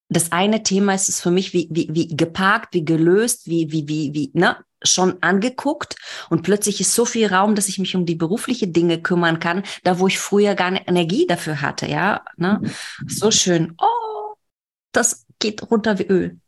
Das 0.09 0.33
eine 0.33 0.65
Thema 0.65 0.93
ist 0.93 1.09
es 1.09 1.21
für 1.21 1.31
mich 1.31 1.53
wie, 1.53 1.69
wie, 1.71 1.89
wie 1.93 2.09
geparkt, 2.09 2.75
wie 2.75 2.85
gelöst, 2.85 3.47
wie, 3.47 3.71
wie, 3.71 3.87
wie, 3.87 4.13
wie, 4.13 4.33
ne? 4.35 4.57
schon 4.83 5.23
angeguckt 5.23 5.95
und 6.31 6.43
plötzlich 6.43 6.81
ist 6.81 6.97
so 6.97 7.05
viel 7.05 7.33
Raum, 7.33 7.55
dass 7.55 7.69
ich 7.69 7.79
mich 7.79 7.95
um 7.95 8.07
die 8.07 8.17
berufliche 8.17 8.67
Dinge 8.67 9.01
kümmern 9.01 9.39
kann, 9.39 9.63
da 9.85 10.01
wo 10.01 10.09
ich 10.09 10.19
früher 10.19 10.57
gar 10.57 10.73
nicht 10.73 10.89
Energie 10.89 11.29
dafür 11.29 11.61
hatte, 11.61 11.87
ja, 11.87 12.25
ne? 12.37 12.61
So 13.07 13.31
schön. 13.31 13.77
Oh, 13.79 14.35
das 14.91 15.27
geht 15.43 15.71
runter 15.71 15.99
wie 15.99 16.07
Öl. 16.07 16.41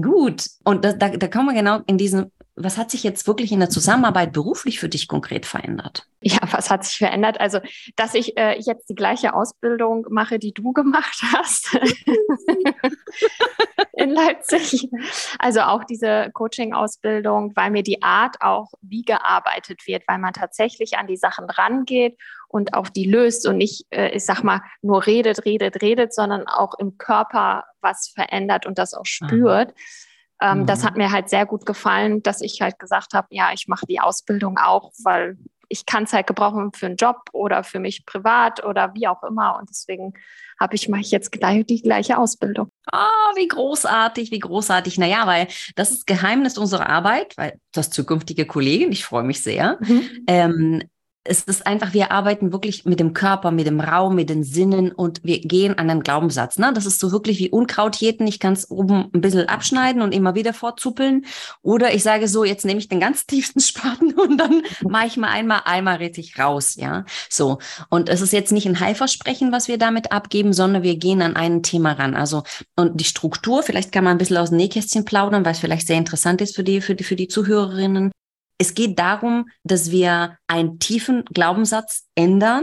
Gut. 0.00 0.46
Und 0.64 0.84
da, 0.84 0.92
da, 0.92 1.08
da 1.08 1.28
kommen 1.28 1.48
wir 1.48 1.54
genau 1.54 1.80
in 1.86 1.96
diesen, 1.96 2.30
was 2.54 2.76
hat 2.76 2.90
sich 2.90 3.02
jetzt 3.02 3.26
wirklich 3.26 3.52
in 3.52 3.60
der 3.60 3.70
Zusammenarbeit 3.70 4.32
beruflich 4.32 4.78
für 4.78 4.88
dich 4.88 5.08
konkret 5.08 5.46
verändert? 5.46 6.06
Ja, 6.20 6.40
was 6.50 6.70
hat 6.70 6.84
sich 6.84 6.98
verändert? 6.98 7.40
Also, 7.40 7.60
dass 7.96 8.14
ich 8.14 8.36
äh, 8.36 8.58
jetzt 8.60 8.90
die 8.90 8.94
gleiche 8.94 9.34
Ausbildung 9.34 10.06
mache, 10.10 10.38
die 10.38 10.52
du 10.52 10.72
gemacht 10.72 11.22
hast 11.32 11.74
in 13.94 14.10
Leipzig. 14.10 14.88
Also 15.38 15.60
auch 15.62 15.84
diese 15.84 16.30
Coaching-Ausbildung, 16.32 17.52
weil 17.56 17.70
mir 17.70 17.82
die 17.82 18.02
Art 18.02 18.36
auch, 18.40 18.72
wie 18.82 19.02
gearbeitet 19.02 19.86
wird, 19.86 20.04
weil 20.06 20.18
man 20.18 20.34
tatsächlich 20.34 20.98
an 20.98 21.06
die 21.06 21.16
Sachen 21.16 21.48
rangeht 21.48 22.18
und 22.52 22.74
auch 22.74 22.88
die 22.88 23.04
löst 23.04 23.46
und 23.48 23.56
nicht, 23.56 23.86
äh, 23.90 24.10
ich 24.10 24.24
sag 24.24 24.44
mal, 24.44 24.60
nur 24.82 25.06
redet, 25.06 25.44
redet, 25.46 25.80
redet, 25.82 26.14
sondern 26.14 26.46
auch 26.46 26.74
im 26.78 26.98
Körper 26.98 27.64
was 27.80 28.08
verändert 28.08 28.66
und 28.66 28.78
das 28.78 28.92
auch 28.92 29.06
spürt. 29.06 29.74
Ähm, 30.40 30.60
mhm. 30.60 30.66
Das 30.66 30.84
hat 30.84 30.96
mir 30.96 31.10
halt 31.10 31.30
sehr 31.30 31.46
gut 31.46 31.64
gefallen, 31.64 32.22
dass 32.22 32.42
ich 32.42 32.60
halt 32.60 32.78
gesagt 32.78 33.14
habe, 33.14 33.28
ja, 33.30 33.50
ich 33.54 33.68
mache 33.68 33.86
die 33.86 34.00
Ausbildung 34.00 34.58
auch, 34.58 34.92
weil 35.02 35.38
ich 35.68 35.86
kann 35.86 36.04
es 36.04 36.12
halt 36.12 36.26
gebrauchen 36.26 36.72
für 36.74 36.84
einen 36.84 36.96
Job 36.96 37.16
oder 37.32 37.64
für 37.64 37.80
mich 37.80 38.04
privat 38.04 38.62
oder 38.62 38.92
wie 38.94 39.08
auch 39.08 39.22
immer. 39.22 39.58
Und 39.58 39.70
deswegen 39.70 40.12
habe 40.60 40.74
ich, 40.74 40.90
mache 40.90 41.00
ich 41.00 41.10
jetzt 41.10 41.32
gleich 41.32 41.64
die 41.64 41.80
gleiche 41.80 42.18
Ausbildung. 42.18 42.68
Ah, 42.92 43.08
oh, 43.08 43.36
wie 43.36 43.48
großartig, 43.48 44.30
wie 44.30 44.38
großartig. 44.38 44.98
Naja, 44.98 45.26
weil 45.26 45.48
das 45.74 45.90
ist 45.90 46.06
Geheimnis 46.06 46.58
unserer 46.58 46.90
Arbeit, 46.90 47.38
weil 47.38 47.58
das 47.72 47.88
zukünftige 47.88 48.44
Kollegin, 48.44 48.92
ich 48.92 49.06
freue 49.06 49.22
mich 49.22 49.42
sehr, 49.42 49.78
mhm. 49.80 50.24
ähm, 50.26 50.82
es 51.24 51.42
ist 51.42 51.66
einfach, 51.66 51.94
wir 51.94 52.10
arbeiten 52.10 52.52
wirklich 52.52 52.84
mit 52.84 52.98
dem 52.98 53.14
Körper, 53.14 53.52
mit 53.52 53.66
dem 53.68 53.80
Raum, 53.80 54.16
mit 54.16 54.28
den 54.28 54.42
Sinnen 54.42 54.90
und 54.90 55.22
wir 55.22 55.40
gehen 55.40 55.78
an 55.78 55.86
den 55.86 56.02
Glaubenssatz. 56.02 56.58
Ne? 56.58 56.72
Das 56.74 56.84
ist 56.84 56.98
so 56.98 57.12
wirklich 57.12 57.38
wie 57.38 57.48
Unkraut 57.48 57.96
jäten. 57.96 58.26
Ich 58.26 58.40
kann 58.40 58.54
es 58.54 58.70
oben 58.70 59.08
ein 59.14 59.20
bisschen 59.20 59.48
abschneiden 59.48 60.02
und 60.02 60.12
immer 60.12 60.34
wieder 60.34 60.52
vorzuppeln. 60.52 61.24
Oder 61.62 61.94
ich 61.94 62.02
sage 62.02 62.26
so, 62.26 62.44
jetzt 62.44 62.64
nehme 62.64 62.80
ich 62.80 62.88
den 62.88 62.98
ganz 62.98 63.24
tiefsten 63.26 63.60
Spaten 63.60 64.12
und 64.14 64.36
dann 64.36 64.62
mache 64.82 65.06
ich 65.06 65.16
mal 65.16 65.28
einmal, 65.28 65.62
einmal 65.64 65.96
richtig 65.96 66.38
raus. 66.40 66.74
Ja, 66.74 67.04
so. 67.28 67.58
Und 67.88 68.08
es 68.08 68.20
ist 68.20 68.32
jetzt 68.32 68.50
nicht 68.50 68.66
ein 68.66 68.80
Heilversprechen, 68.80 69.52
was 69.52 69.68
wir 69.68 69.78
damit 69.78 70.10
abgeben, 70.10 70.52
sondern 70.52 70.82
wir 70.82 70.96
gehen 70.96 71.22
an 71.22 71.36
ein 71.36 71.62
Thema 71.62 71.92
ran. 71.92 72.16
Also, 72.16 72.42
und 72.74 73.00
die 73.00 73.04
Struktur, 73.04 73.62
vielleicht 73.62 73.92
kann 73.92 74.02
man 74.02 74.12
ein 74.12 74.18
bisschen 74.18 74.38
aus 74.38 74.48
dem 74.48 74.58
Nähkästchen 74.58 75.04
plaudern, 75.04 75.44
weil 75.44 75.52
es 75.52 75.60
vielleicht 75.60 75.86
sehr 75.86 75.98
interessant 75.98 76.40
ist 76.40 76.56
für 76.56 76.64
die, 76.64 76.80
für 76.80 76.96
die, 76.96 77.04
für 77.04 77.16
die 77.16 77.28
Zuhörerinnen. 77.28 78.10
Es 78.62 78.74
geht 78.74 79.00
darum, 79.00 79.48
dass 79.64 79.90
wir 79.90 80.38
einen 80.46 80.78
tiefen 80.78 81.24
Glaubenssatz 81.24 82.04
ändern, 82.14 82.62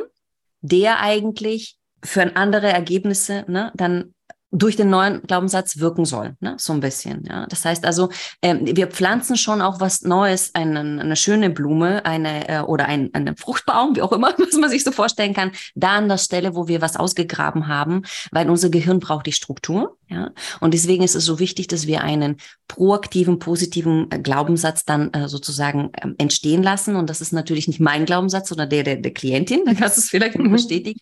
der 0.62 1.02
eigentlich 1.02 1.78
für 2.02 2.38
andere 2.38 2.68
Ergebnisse 2.68 3.44
ne, 3.50 3.74
dann 3.76 4.14
durch 4.50 4.78
den 4.78 4.90
neuen 4.90 5.22
Glaubenssatz 5.24 5.80
wirken 5.80 6.06
soll, 6.06 6.38
ne? 6.40 6.56
so 6.58 6.72
ein 6.72 6.80
bisschen. 6.80 7.26
Ja, 7.26 7.48
das 7.48 7.66
heißt 7.66 7.86
also, 7.86 8.08
ähm, 8.42 8.62
wir 8.64 8.88
pflanzen 8.88 9.36
schon 9.36 9.62
auch 9.62 9.82
was 9.82 10.04
Neues, 10.04 10.56
eine, 10.56 10.80
eine 10.80 11.18
schöne 11.18 11.50
Blume, 11.50 12.06
eine 12.06 12.48
äh, 12.48 12.62
oder 12.62 12.86
ein, 12.86 13.14
einen 13.14 13.36
Fruchtbaum, 13.36 13.98
wie 13.98 14.02
auch 14.02 14.14
immer, 14.14 14.34
was 14.38 14.54
man 14.54 14.70
sich 14.70 14.86
so 14.86 14.94
vorstellen 14.94 15.34
kann, 15.34 15.52
da 15.76 15.98
an 15.98 16.08
der 16.08 16.18
Stelle, 16.18 16.56
wo 16.56 16.70
wir 16.70 16.80
was 16.80 16.96
ausgegraben 16.96 17.68
haben, 17.68 18.04
weil 18.32 18.50
unser 18.50 18.70
Gehirn 18.70 19.02
braucht 19.02 19.26
die 19.26 19.34
Struktur. 19.34 19.98
Ja, 20.10 20.32
und 20.60 20.74
deswegen 20.74 21.04
ist 21.04 21.14
es 21.14 21.24
so 21.24 21.38
wichtig, 21.38 21.68
dass 21.68 21.86
wir 21.86 22.02
einen 22.02 22.38
proaktiven, 22.68 23.38
positiven 23.38 24.10
äh, 24.12 24.18
Glaubenssatz 24.18 24.84
dann 24.84 25.14
äh, 25.14 25.28
sozusagen 25.28 25.92
ähm, 26.02 26.16
entstehen 26.18 26.64
lassen. 26.64 26.96
Und 26.96 27.12
das 27.12 27.22
ist 27.22 27.32
natürlich 27.32 27.68
nicht 27.68 27.80
mein 27.80 28.06
Glaubenssatz, 28.06 28.50
sondern 28.50 28.70
der 28.70 28.84
der, 28.84 28.96
der 28.96 29.14
Klientin. 29.14 29.62
Da 29.70 29.76
kannst 29.76 29.98
du 29.98 30.02
es 30.02 30.10
vielleicht 30.10 30.36
mhm. 30.36 30.52
bestätigen. 30.52 31.00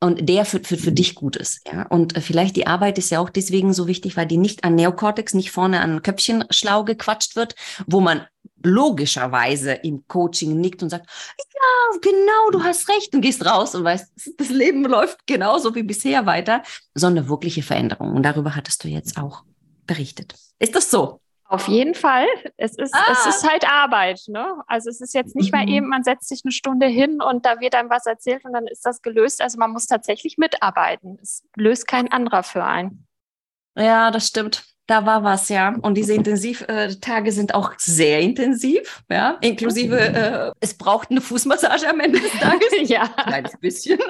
Und 0.00 0.26
der 0.26 0.46
für, 0.46 0.60
für, 0.60 0.78
für 0.78 0.92
dich 0.92 1.14
gut 1.14 1.36
ist. 1.36 1.60
Ja, 1.70 1.86
und 1.88 2.16
äh, 2.16 2.22
vielleicht 2.22 2.56
die 2.56 2.66
Arbeit 2.66 2.96
ist 2.96 3.10
ja 3.10 3.20
auch 3.20 3.28
deswegen 3.28 3.74
so 3.74 3.86
wichtig, 3.86 4.16
weil 4.16 4.26
die 4.26 4.38
nicht 4.38 4.64
an 4.64 4.74
Neokortex, 4.74 5.34
nicht 5.34 5.50
vorne 5.50 5.80
an 5.80 6.00
Köpfchen 6.00 6.44
schlau 6.48 6.84
gequatscht 6.84 7.36
wird, 7.36 7.54
wo 7.86 8.00
man 8.00 8.22
logischerweise 8.62 9.72
im 9.72 10.06
Coaching 10.06 10.60
nickt 10.60 10.82
und 10.82 10.90
sagt, 10.90 11.06
ja, 11.38 11.98
genau, 12.00 12.50
du 12.52 12.62
hast 12.62 12.88
recht 12.88 13.14
und 13.14 13.20
gehst 13.20 13.44
raus 13.44 13.74
und 13.74 13.84
weißt, 13.84 14.12
das 14.38 14.48
Leben 14.48 14.84
läuft 14.84 15.26
genauso 15.26 15.74
wie 15.74 15.82
bisher 15.82 16.26
weiter, 16.26 16.62
sondern 16.94 17.28
wirkliche 17.28 17.62
Veränderung. 17.62 18.14
Und 18.14 18.22
darüber 18.22 18.56
hattest 18.56 18.84
du 18.84 18.88
jetzt 18.88 19.18
auch 19.18 19.44
berichtet. 19.86 20.34
Ist 20.58 20.74
das 20.74 20.90
so? 20.90 21.20
Auf 21.50 21.66
jeden 21.66 21.94
Fall. 21.94 22.26
Es 22.56 22.76
ist, 22.76 22.94
ah. 22.94 23.06
es 23.10 23.26
ist 23.26 23.50
halt 23.50 23.68
Arbeit. 23.68 24.20
Ne? 24.28 24.62
Also 24.68 24.88
es 24.88 25.00
ist 25.00 25.14
jetzt 25.14 25.34
nicht 25.34 25.52
mhm. 25.52 25.58
mal 25.58 25.68
eben, 25.68 25.88
man 25.88 26.04
setzt 26.04 26.28
sich 26.28 26.42
eine 26.44 26.52
Stunde 26.52 26.86
hin 26.86 27.20
und 27.20 27.44
da 27.44 27.58
wird 27.58 27.74
einem 27.74 27.90
was 27.90 28.06
erzählt 28.06 28.44
und 28.44 28.52
dann 28.52 28.68
ist 28.68 28.86
das 28.86 29.02
gelöst. 29.02 29.42
Also 29.42 29.58
man 29.58 29.72
muss 29.72 29.86
tatsächlich 29.86 30.38
mitarbeiten. 30.38 31.18
Es 31.20 31.42
löst 31.56 31.88
kein 31.88 32.10
anderer 32.12 32.44
für 32.44 32.62
einen. 32.62 33.08
Ja, 33.76 34.12
das 34.12 34.28
stimmt. 34.28 34.64
Da 34.90 35.06
war 35.06 35.22
was, 35.22 35.48
ja. 35.48 35.76
Und 35.82 35.94
diese 35.94 36.14
Intensivtage 36.14 37.30
sind 37.30 37.54
auch 37.54 37.74
sehr 37.78 38.18
intensiv, 38.18 39.04
ja. 39.08 39.38
Inklusive, 39.40 39.96
äh, 39.96 40.52
es 40.58 40.76
braucht 40.76 41.12
eine 41.12 41.20
Fußmassage 41.20 41.88
am 41.88 42.00
Ende 42.00 42.18
des 42.18 42.32
Tages. 42.32 42.68
ja. 42.88 43.02
Ein 43.02 43.26
kleines 43.26 43.56
bisschen. 43.58 44.00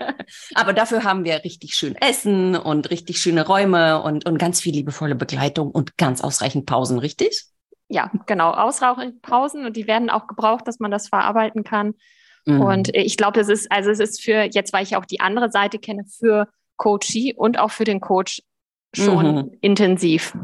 Aber 0.54 0.74
dafür 0.74 1.04
haben 1.04 1.24
wir 1.24 1.42
richtig 1.42 1.74
schön 1.74 1.96
Essen 1.96 2.54
und 2.54 2.90
richtig 2.90 3.18
schöne 3.18 3.46
Räume 3.46 4.02
und, 4.02 4.26
und 4.26 4.36
ganz 4.36 4.60
viel 4.60 4.74
liebevolle 4.74 5.14
Begleitung 5.14 5.70
und 5.70 5.96
ganz 5.96 6.20
ausreichend 6.20 6.66
Pausen, 6.66 6.98
richtig? 6.98 7.44
Ja, 7.88 8.10
genau. 8.26 8.50
Ausreichend 8.50 9.22
Pausen 9.22 9.64
und 9.64 9.74
die 9.74 9.86
werden 9.86 10.10
auch 10.10 10.26
gebraucht, 10.26 10.68
dass 10.68 10.80
man 10.80 10.90
das 10.90 11.08
verarbeiten 11.08 11.64
kann. 11.64 11.94
Mhm. 12.44 12.60
Und 12.60 12.94
ich 12.94 13.16
glaube, 13.16 13.40
es 13.40 13.48
ist, 13.48 13.72
also 13.72 13.90
es 13.90 14.00
ist 14.00 14.22
für, 14.22 14.42
jetzt 14.42 14.74
weil 14.74 14.82
ich 14.82 14.96
auch 14.96 15.06
die 15.06 15.20
andere 15.20 15.50
Seite 15.50 15.78
kenne, 15.78 16.04
für 16.04 16.46
Coachie 16.76 17.32
und 17.34 17.58
auch 17.58 17.70
für 17.70 17.84
den 17.84 18.00
Coach 18.00 18.42
schon 18.96 19.34
mhm. 19.34 19.50
intensiv. 19.60 20.34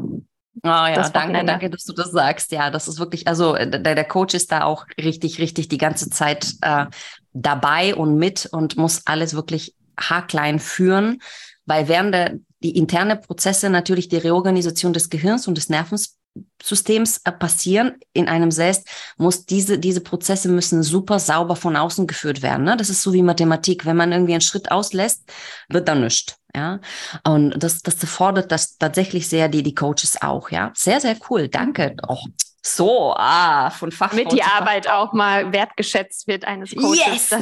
Oh 0.65 0.69
ja, 0.69 1.09
danke, 1.09 1.43
danke, 1.43 1.69
dass 1.69 1.83
du 1.83 1.93
das 1.93 2.11
sagst. 2.11 2.51
Ja, 2.51 2.69
das 2.69 2.87
ist 2.87 2.99
wirklich, 2.99 3.27
also 3.27 3.55
äh, 3.55 3.69
der, 3.69 3.95
der 3.95 4.03
Coach 4.05 4.33
ist 4.33 4.51
da 4.51 4.63
auch 4.63 4.85
richtig, 4.97 5.39
richtig 5.39 5.67
die 5.67 5.77
ganze 5.77 6.09
Zeit 6.09 6.53
äh, 6.61 6.85
dabei 7.33 7.95
und 7.95 8.17
mit 8.17 8.47
und 8.51 8.77
muss 8.77 9.01
alles 9.05 9.33
wirklich 9.33 9.75
haarklein 9.99 10.59
führen, 10.59 11.21
weil 11.65 11.87
während 11.87 12.13
der, 12.13 12.35
die 12.61 12.77
interne 12.77 13.17
Prozesse 13.17 13.69
natürlich 13.69 14.07
die 14.07 14.17
Reorganisation 14.17 14.93
des 14.93 15.09
Gehirns 15.09 15.47
und 15.47 15.57
des 15.57 15.69
Nervens 15.69 16.17
Systems 16.61 17.21
äh, 17.25 17.31
passieren 17.31 17.95
in 18.13 18.27
einem 18.27 18.51
selbst, 18.51 18.87
muss 19.17 19.45
diese, 19.45 19.77
diese 19.77 20.01
Prozesse 20.01 20.49
müssen 20.49 20.81
super 20.81 21.19
sauber 21.19 21.55
von 21.55 21.75
außen 21.75 22.07
geführt 22.07 22.41
werden. 22.41 22.63
Ne? 22.63 22.77
Das 22.77 22.89
ist 22.89 23.01
so 23.01 23.13
wie 23.13 23.21
Mathematik. 23.21 23.85
Wenn 23.85 23.97
man 23.97 24.11
irgendwie 24.11 24.33
einen 24.33 24.41
Schritt 24.41 24.71
auslässt, 24.71 25.29
wird 25.69 25.87
da 25.87 25.95
nichts. 25.95 26.37
Ja, 26.55 26.79
und 27.23 27.51
das, 27.57 27.81
das 27.81 27.95
fordert 28.05 28.51
das 28.51 28.77
tatsächlich 28.77 29.27
sehr 29.27 29.49
die, 29.49 29.63
die 29.63 29.73
Coaches 29.73 30.21
auch. 30.21 30.51
Ja, 30.51 30.71
sehr, 30.75 30.99
sehr 30.99 31.17
cool. 31.29 31.47
Danke. 31.47 31.95
Oh, 32.07 32.25
so, 32.61 33.13
ah, 33.17 33.71
von 33.71 33.91
Fach. 33.91 34.13
Mit 34.13 34.31
die 34.31 34.43
Arbeit 34.43 34.87
auch 34.87 35.13
mal 35.13 35.51
wertgeschätzt 35.51 36.27
wird 36.27 36.45
eines 36.45 36.75
Coaches. 36.75 37.31
Yes! 37.31 37.31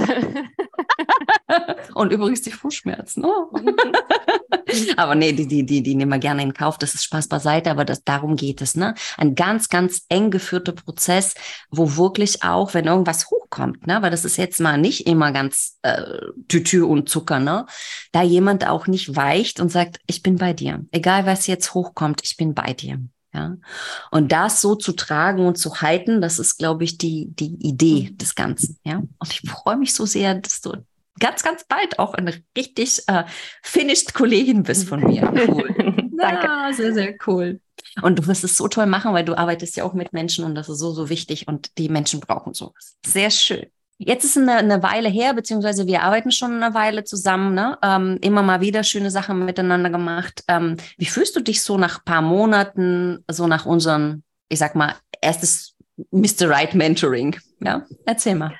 Und 2.01 2.11
übrigens 2.11 2.41
die 2.41 2.51
Fußschmerzen. 2.51 3.23
Oh. 3.23 3.51
aber 4.97 5.13
nee, 5.13 5.33
die, 5.33 5.45
die, 5.47 5.63
die, 5.63 5.83
die 5.83 5.93
nehmen 5.93 6.11
wir 6.11 6.17
gerne 6.17 6.41
in 6.41 6.55
Kauf. 6.55 6.79
Das 6.79 6.95
ist 6.95 7.03
Spaß 7.03 7.27
beiseite, 7.27 7.69
aber 7.69 7.85
das, 7.85 8.03
darum 8.03 8.35
geht 8.37 8.59
es. 8.59 8.75
Ne? 8.75 8.95
Ein 9.17 9.35
ganz, 9.35 9.69
ganz 9.69 10.05
eng 10.09 10.31
geführter 10.31 10.71
Prozess, 10.71 11.35
wo 11.69 11.97
wirklich 11.97 12.41
auch, 12.41 12.73
wenn 12.73 12.85
irgendwas 12.85 13.29
hochkommt, 13.29 13.85
ne, 13.85 14.01
weil 14.01 14.09
das 14.09 14.25
ist 14.25 14.37
jetzt 14.37 14.59
mal 14.59 14.79
nicht 14.79 15.05
immer 15.05 15.31
ganz 15.31 15.77
äh, 15.83 16.01
Tütü 16.47 16.83
und 16.83 17.07
Zucker, 17.07 17.39
ne, 17.39 17.67
da 18.11 18.23
jemand 18.23 18.67
auch 18.67 18.87
nicht 18.87 19.15
weicht 19.15 19.59
und 19.59 19.71
sagt, 19.71 19.99
ich 20.07 20.23
bin 20.23 20.37
bei 20.37 20.53
dir. 20.53 20.83
Egal, 20.89 21.27
was 21.27 21.45
jetzt 21.45 21.75
hochkommt, 21.75 22.21
ich 22.23 22.35
bin 22.35 22.55
bei 22.55 22.73
dir. 22.73 22.99
Ja, 23.31 23.55
und 24.09 24.31
das 24.31 24.59
so 24.59 24.75
zu 24.75 24.91
tragen 24.91 25.45
und 25.45 25.57
zu 25.57 25.81
halten, 25.81 26.19
das 26.19 26.39
ist, 26.39 26.57
glaube 26.57 26.83
ich, 26.83 26.97
die, 26.97 27.27
die 27.29 27.55
Idee 27.65 28.09
des 28.15 28.33
Ganzen. 28.33 28.79
Ja, 28.83 28.97
und 28.97 29.31
ich 29.31 29.49
freue 29.49 29.77
mich 29.77 29.93
so 29.93 30.05
sehr, 30.05 30.35
dass 30.35 30.59
du 30.61 30.73
ganz, 31.19 31.43
ganz 31.43 31.63
bald 31.65 31.99
auch 31.99 32.13
eine 32.13 32.33
richtig 32.57 33.03
äh, 33.07 33.23
finished 33.61 34.13
Kollegin 34.13 34.63
bist 34.63 34.87
von 34.87 35.01
mir. 35.01 35.21
Cool. 35.51 36.09
Danke. 36.17 36.45
Ja, 36.45 36.71
sehr, 36.71 36.93
sehr 36.93 37.15
cool. 37.25 37.59
Und 38.01 38.19
du 38.19 38.27
wirst 38.27 38.43
es 38.43 38.55
so 38.55 38.67
toll 38.67 38.85
machen, 38.85 39.13
weil 39.13 39.25
du 39.25 39.35
arbeitest 39.37 39.75
ja 39.75 39.83
auch 39.83 39.93
mit 39.93 40.13
Menschen 40.13 40.45
und 40.45 40.55
das 40.55 40.69
ist 40.69 40.77
so, 40.77 40.91
so 40.91 41.09
wichtig 41.09 41.47
und 41.47 41.77
die 41.77 41.89
Menschen 41.89 42.19
brauchen 42.19 42.53
sowas. 42.53 42.97
Sehr 43.05 43.31
schön. 43.31 43.65
Jetzt 43.97 44.23
ist 44.23 44.37
eine, 44.37 44.53
eine 44.53 44.81
Weile 44.81 45.09
her, 45.09 45.33
beziehungsweise 45.33 45.85
wir 45.85 46.01
arbeiten 46.01 46.31
schon 46.31 46.61
eine 46.61 46.73
Weile 46.73 47.03
zusammen, 47.03 47.53
ne? 47.53 47.77
Ähm, 47.83 48.17
immer 48.21 48.41
mal 48.41 48.59
wieder 48.59 48.83
schöne 48.83 49.11
Sachen 49.11 49.45
miteinander 49.45 49.91
gemacht. 49.91 50.43
Ähm, 50.47 50.77
wie 50.97 51.05
fühlst 51.05 51.35
du 51.35 51.39
dich 51.39 51.61
so 51.61 51.77
nach 51.77 51.99
ein 51.99 52.05
paar 52.05 52.21
Monaten, 52.23 53.23
so 53.29 53.45
nach 53.45 53.67
unserem, 53.67 54.23
ich 54.49 54.57
sag 54.57 54.75
mal, 54.75 54.95
erstes 55.21 55.75
Mr. 56.09 56.49
Right 56.49 56.73
Mentoring? 56.73 57.35
Ja, 57.59 57.85
erzähl 58.05 58.35
mal. 58.35 58.53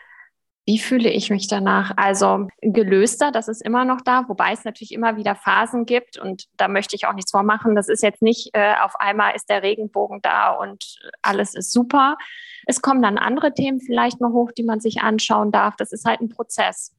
Wie 0.66 0.78
fühle 0.78 1.10
ich 1.10 1.32
mich 1.32 1.48
danach? 1.48 1.92
Also 1.98 2.48
gelöster, 2.62 3.32
das 3.32 3.48
ist 3.48 3.66
immer 3.66 3.84
noch 3.84 4.02
da, 4.02 4.26
wobei 4.28 4.52
es 4.54 4.64
natürlich 4.64 4.92
immer 4.92 5.18
wieder 5.18 5.36
Phasen 5.36 5.86
gibt 5.86 6.20
und 6.20 6.46
da 6.58 6.68
möchte 6.68 6.96
ich 6.96 7.08
auch 7.08 7.14
nichts 7.14 7.32
vormachen. 7.32 7.76
Das 7.76 7.90
ist 7.90 8.04
jetzt 8.04 8.22
nicht, 8.22 8.52
äh, 8.54 8.76
auf 8.82 8.96
einmal 9.00 9.36
ist 9.36 9.50
der 9.50 9.64
Regenbogen 9.64 10.22
da 10.22 10.52
und 10.52 11.00
alles 11.24 11.56
ist 11.56 11.74
super. 11.74 12.16
Es 12.68 12.82
kommen 12.84 13.02
dann 13.02 13.18
andere 13.18 13.56
Themen 13.56 13.80
vielleicht 13.80 14.22
noch 14.22 14.34
hoch, 14.34 14.52
die 14.52 14.64
man 14.64 14.80
sich 14.80 15.02
anschauen 15.02 15.52
darf. 15.52 15.76
Das 15.78 15.92
ist 15.92 16.06
halt 16.06 16.22
ein 16.22 16.30
Prozess, 16.30 16.96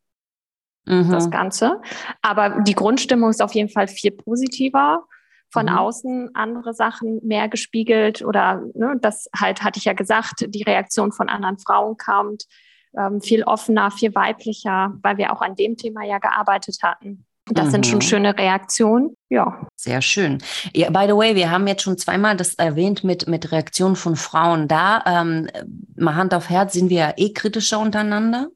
mhm. 0.84 1.10
das 1.10 1.30
Ganze. 1.30 1.80
Aber 2.20 2.62
die 2.62 2.74
Grundstimmung 2.74 3.30
ist 3.30 3.42
auf 3.42 3.54
jeden 3.54 3.68
Fall 3.68 3.86
viel 3.86 4.10
positiver 4.10 5.06
von 5.52 5.66
mhm. 5.66 5.78
außen 5.78 6.34
andere 6.34 6.74
Sachen 6.74 7.20
mehr 7.22 7.48
gespiegelt 7.48 8.22
oder 8.22 8.64
ne, 8.74 8.96
das 9.00 9.28
halt 9.38 9.62
hatte 9.62 9.78
ich 9.78 9.84
ja 9.84 9.92
gesagt, 9.92 10.46
die 10.48 10.62
Reaktion 10.64 11.12
von 11.12 11.28
anderen 11.28 11.58
Frauen 11.58 11.96
kam 11.96 12.30
ähm, 12.30 12.38
viel 13.20 13.42
offener, 13.44 13.90
viel 13.90 14.14
weiblicher, 14.14 14.92
weil 15.02 15.16
wir 15.16 15.32
auch 15.32 15.40
an 15.40 15.56
dem 15.56 15.76
Thema 15.76 16.04
ja 16.04 16.18
gearbeitet 16.18 16.78
hatten. 16.82 17.24
Das 17.46 17.66
mhm. 17.66 17.70
sind 17.70 17.86
schon 17.86 17.96
mhm. 17.96 18.02
schöne 18.02 18.38
Reaktionen. 18.38 19.16
Ja. 19.28 19.66
Sehr 19.74 20.00
schön. 20.00 20.38
Ja, 20.74 20.90
by 20.90 21.06
the 21.08 21.16
way, 21.16 21.34
wir 21.34 21.50
haben 21.50 21.66
jetzt 21.66 21.82
schon 21.82 21.98
zweimal 21.98 22.36
das 22.36 22.54
erwähnt 22.54 23.02
mit, 23.02 23.26
mit 23.26 23.50
Reaktionen 23.50 23.96
von 23.96 24.14
Frauen. 24.14 24.68
Da, 24.68 25.02
ähm, 25.06 25.48
mal 25.96 26.14
Hand 26.14 26.34
auf 26.34 26.50
Herz, 26.50 26.74
sind 26.74 26.88
wir 26.88 26.98
ja 26.98 27.14
eh 27.16 27.32
kritischer 27.32 27.80
untereinander. 27.80 28.48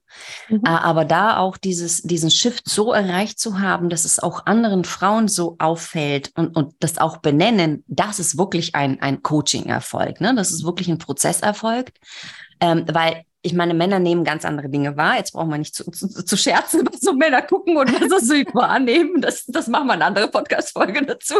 Mhm. 0.48 0.62
Äh, 0.64 0.68
aber 0.68 1.04
da 1.04 1.38
auch 1.38 1.56
dieses, 1.56 2.02
diesen 2.02 2.30
Shift 2.30 2.68
so 2.68 2.92
erreicht 2.92 3.40
zu 3.40 3.58
haben, 3.58 3.88
dass 3.88 4.04
es 4.04 4.20
auch 4.20 4.46
anderen 4.46 4.84
Frauen 4.84 5.26
so 5.26 5.56
auffällt 5.58 6.30
und, 6.36 6.54
und 6.56 6.74
das 6.78 6.98
auch 6.98 7.16
benennen, 7.16 7.82
das 7.88 8.20
ist 8.20 8.38
wirklich 8.38 8.76
ein, 8.76 9.02
ein 9.02 9.20
Coaching-Erfolg. 9.22 10.20
Ne? 10.20 10.32
Das 10.36 10.52
ist 10.52 10.64
wirklich 10.64 10.88
ein 10.88 10.98
Prozesserfolg. 10.98 11.90
Ähm, 12.60 12.84
weil 12.90 13.24
ich 13.46 13.54
meine, 13.54 13.74
Männer 13.74 14.00
nehmen 14.00 14.24
ganz 14.24 14.44
andere 14.44 14.68
Dinge 14.68 14.96
wahr. 14.96 15.16
Jetzt 15.16 15.32
brauchen 15.32 15.50
wir 15.50 15.58
nicht 15.58 15.74
zu, 15.74 15.88
zu, 15.90 16.08
zu 16.08 16.36
scherzen, 16.36 16.86
was 16.92 17.00
so 17.00 17.12
Männer 17.12 17.42
gucken 17.42 17.76
und 17.76 17.88
was 18.10 18.26
sie 18.26 18.44
wahrnehmen. 18.52 19.20
Das, 19.20 19.46
das 19.46 19.68
machen 19.68 19.86
wir 19.86 19.92
eine 19.92 20.04
andere 20.04 20.28
Podcast-Folge 20.28 21.06
dazu. 21.06 21.34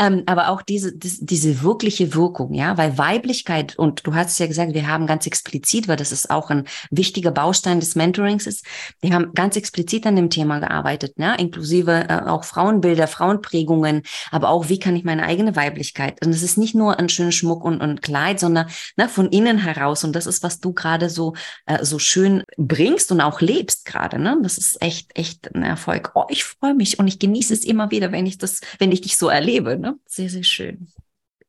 Ähm, 0.00 0.22
aber 0.26 0.48
auch 0.48 0.62
diese, 0.62 0.96
das, 0.96 1.18
diese 1.20 1.62
wirkliche 1.62 2.14
Wirkung, 2.14 2.54
ja, 2.54 2.78
weil 2.78 2.96
Weiblichkeit, 2.96 3.78
und 3.78 4.06
du 4.06 4.14
hast 4.14 4.30
es 4.30 4.38
ja 4.38 4.46
gesagt, 4.46 4.72
wir 4.72 4.88
haben 4.88 5.06
ganz 5.06 5.26
explizit, 5.26 5.86
weil 5.86 5.96
das 5.96 6.12
ist 6.12 6.30
auch 6.30 6.50
ein 6.50 6.64
wichtiger 6.90 7.30
Baustein 7.30 7.80
des 7.80 7.94
Mentorings 7.94 8.46
ist, 8.46 8.64
wir 9.00 9.12
haben 9.12 9.32
ganz 9.34 9.56
explizit 9.56 10.06
an 10.06 10.16
dem 10.16 10.30
Thema 10.30 10.60
gearbeitet, 10.60 11.18
ne? 11.18 11.36
inklusive 11.38 12.06
äh, 12.08 12.22
auch 12.26 12.44
Frauenbilder, 12.44 13.06
Frauenprägungen, 13.06 14.02
aber 14.30 14.48
auch, 14.48 14.68
wie 14.68 14.78
kann 14.78 14.96
ich 14.96 15.04
meine 15.04 15.24
eigene 15.24 15.56
Weiblichkeit? 15.56 16.24
Und 16.24 16.30
es 16.30 16.42
ist 16.42 16.56
nicht 16.56 16.74
nur 16.74 16.98
ein 16.98 17.08
schöner 17.08 17.32
Schmuck 17.32 17.64
und, 17.64 17.80
und 17.80 18.00
Kleid, 18.00 18.40
sondern 18.40 18.68
ne, 18.96 19.08
von 19.08 19.28
innen 19.28 19.58
heraus. 19.58 20.04
Und 20.04 20.14
das 20.16 20.26
ist, 20.26 20.42
was 20.42 20.60
du 20.60 20.72
gerade 20.72 21.10
so 21.10 21.33
äh, 21.66 21.84
so 21.84 21.98
schön 21.98 22.42
bringst 22.56 23.12
und 23.12 23.20
auch 23.20 23.40
lebst 23.40 23.84
gerade. 23.84 24.18
Ne? 24.18 24.38
Das 24.42 24.58
ist 24.58 24.80
echt, 24.82 25.16
echt 25.16 25.54
ein 25.54 25.62
Erfolg. 25.62 26.12
Oh, 26.14 26.24
ich 26.28 26.44
freue 26.44 26.74
mich 26.74 26.98
und 26.98 27.08
ich 27.08 27.18
genieße 27.18 27.54
es 27.54 27.64
immer 27.64 27.90
wieder, 27.90 28.12
wenn 28.12 28.26
ich 28.26 28.38
das, 28.38 28.60
wenn 28.78 28.92
ich 28.92 29.00
dich 29.00 29.16
so 29.16 29.28
erlebe. 29.28 29.78
Ne? 29.78 29.98
Sehr, 30.06 30.28
sehr 30.28 30.44
schön. 30.44 30.88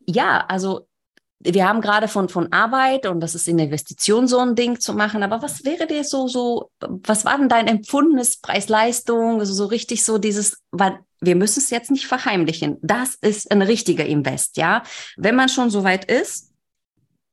Ja, 0.05 0.45
also 0.47 0.87
wir 1.39 1.67
haben 1.67 1.81
gerade 1.81 2.07
von, 2.07 2.29
von 2.29 2.51
Arbeit 2.51 3.05
und 3.05 3.19
das 3.19 3.35
ist 3.35 3.47
in 3.47 3.59
Investition 3.59 4.27
so 4.27 4.39
ein 4.39 4.55
Ding 4.55 4.79
zu 4.79 4.93
machen, 4.93 5.21
aber 5.21 5.41
was 5.41 5.63
wäre 5.63 5.85
dir 5.85 6.03
so, 6.03 6.27
so, 6.27 6.71
was 6.79 7.25
war 7.25 7.37
denn 7.37 7.49
dein 7.49 7.67
empfundenes 7.67 8.37
Preis-Leistung, 8.37 9.39
also 9.39 9.53
so 9.53 9.65
richtig 9.65 10.03
so 10.03 10.17
dieses, 10.17 10.57
weil 10.71 10.99
wir 11.21 11.35
müssen 11.35 11.59
es 11.59 11.69
jetzt 11.69 11.91
nicht 11.91 12.07
verheimlichen. 12.07 12.77
Das 12.81 13.15
ist 13.15 13.51
ein 13.51 13.61
richtiger 13.61 14.05
Invest, 14.05 14.57
ja. 14.57 14.83
Wenn 15.17 15.35
man 15.35 15.49
schon 15.49 15.69
so 15.69 15.83
weit 15.83 16.05
ist 16.05 16.51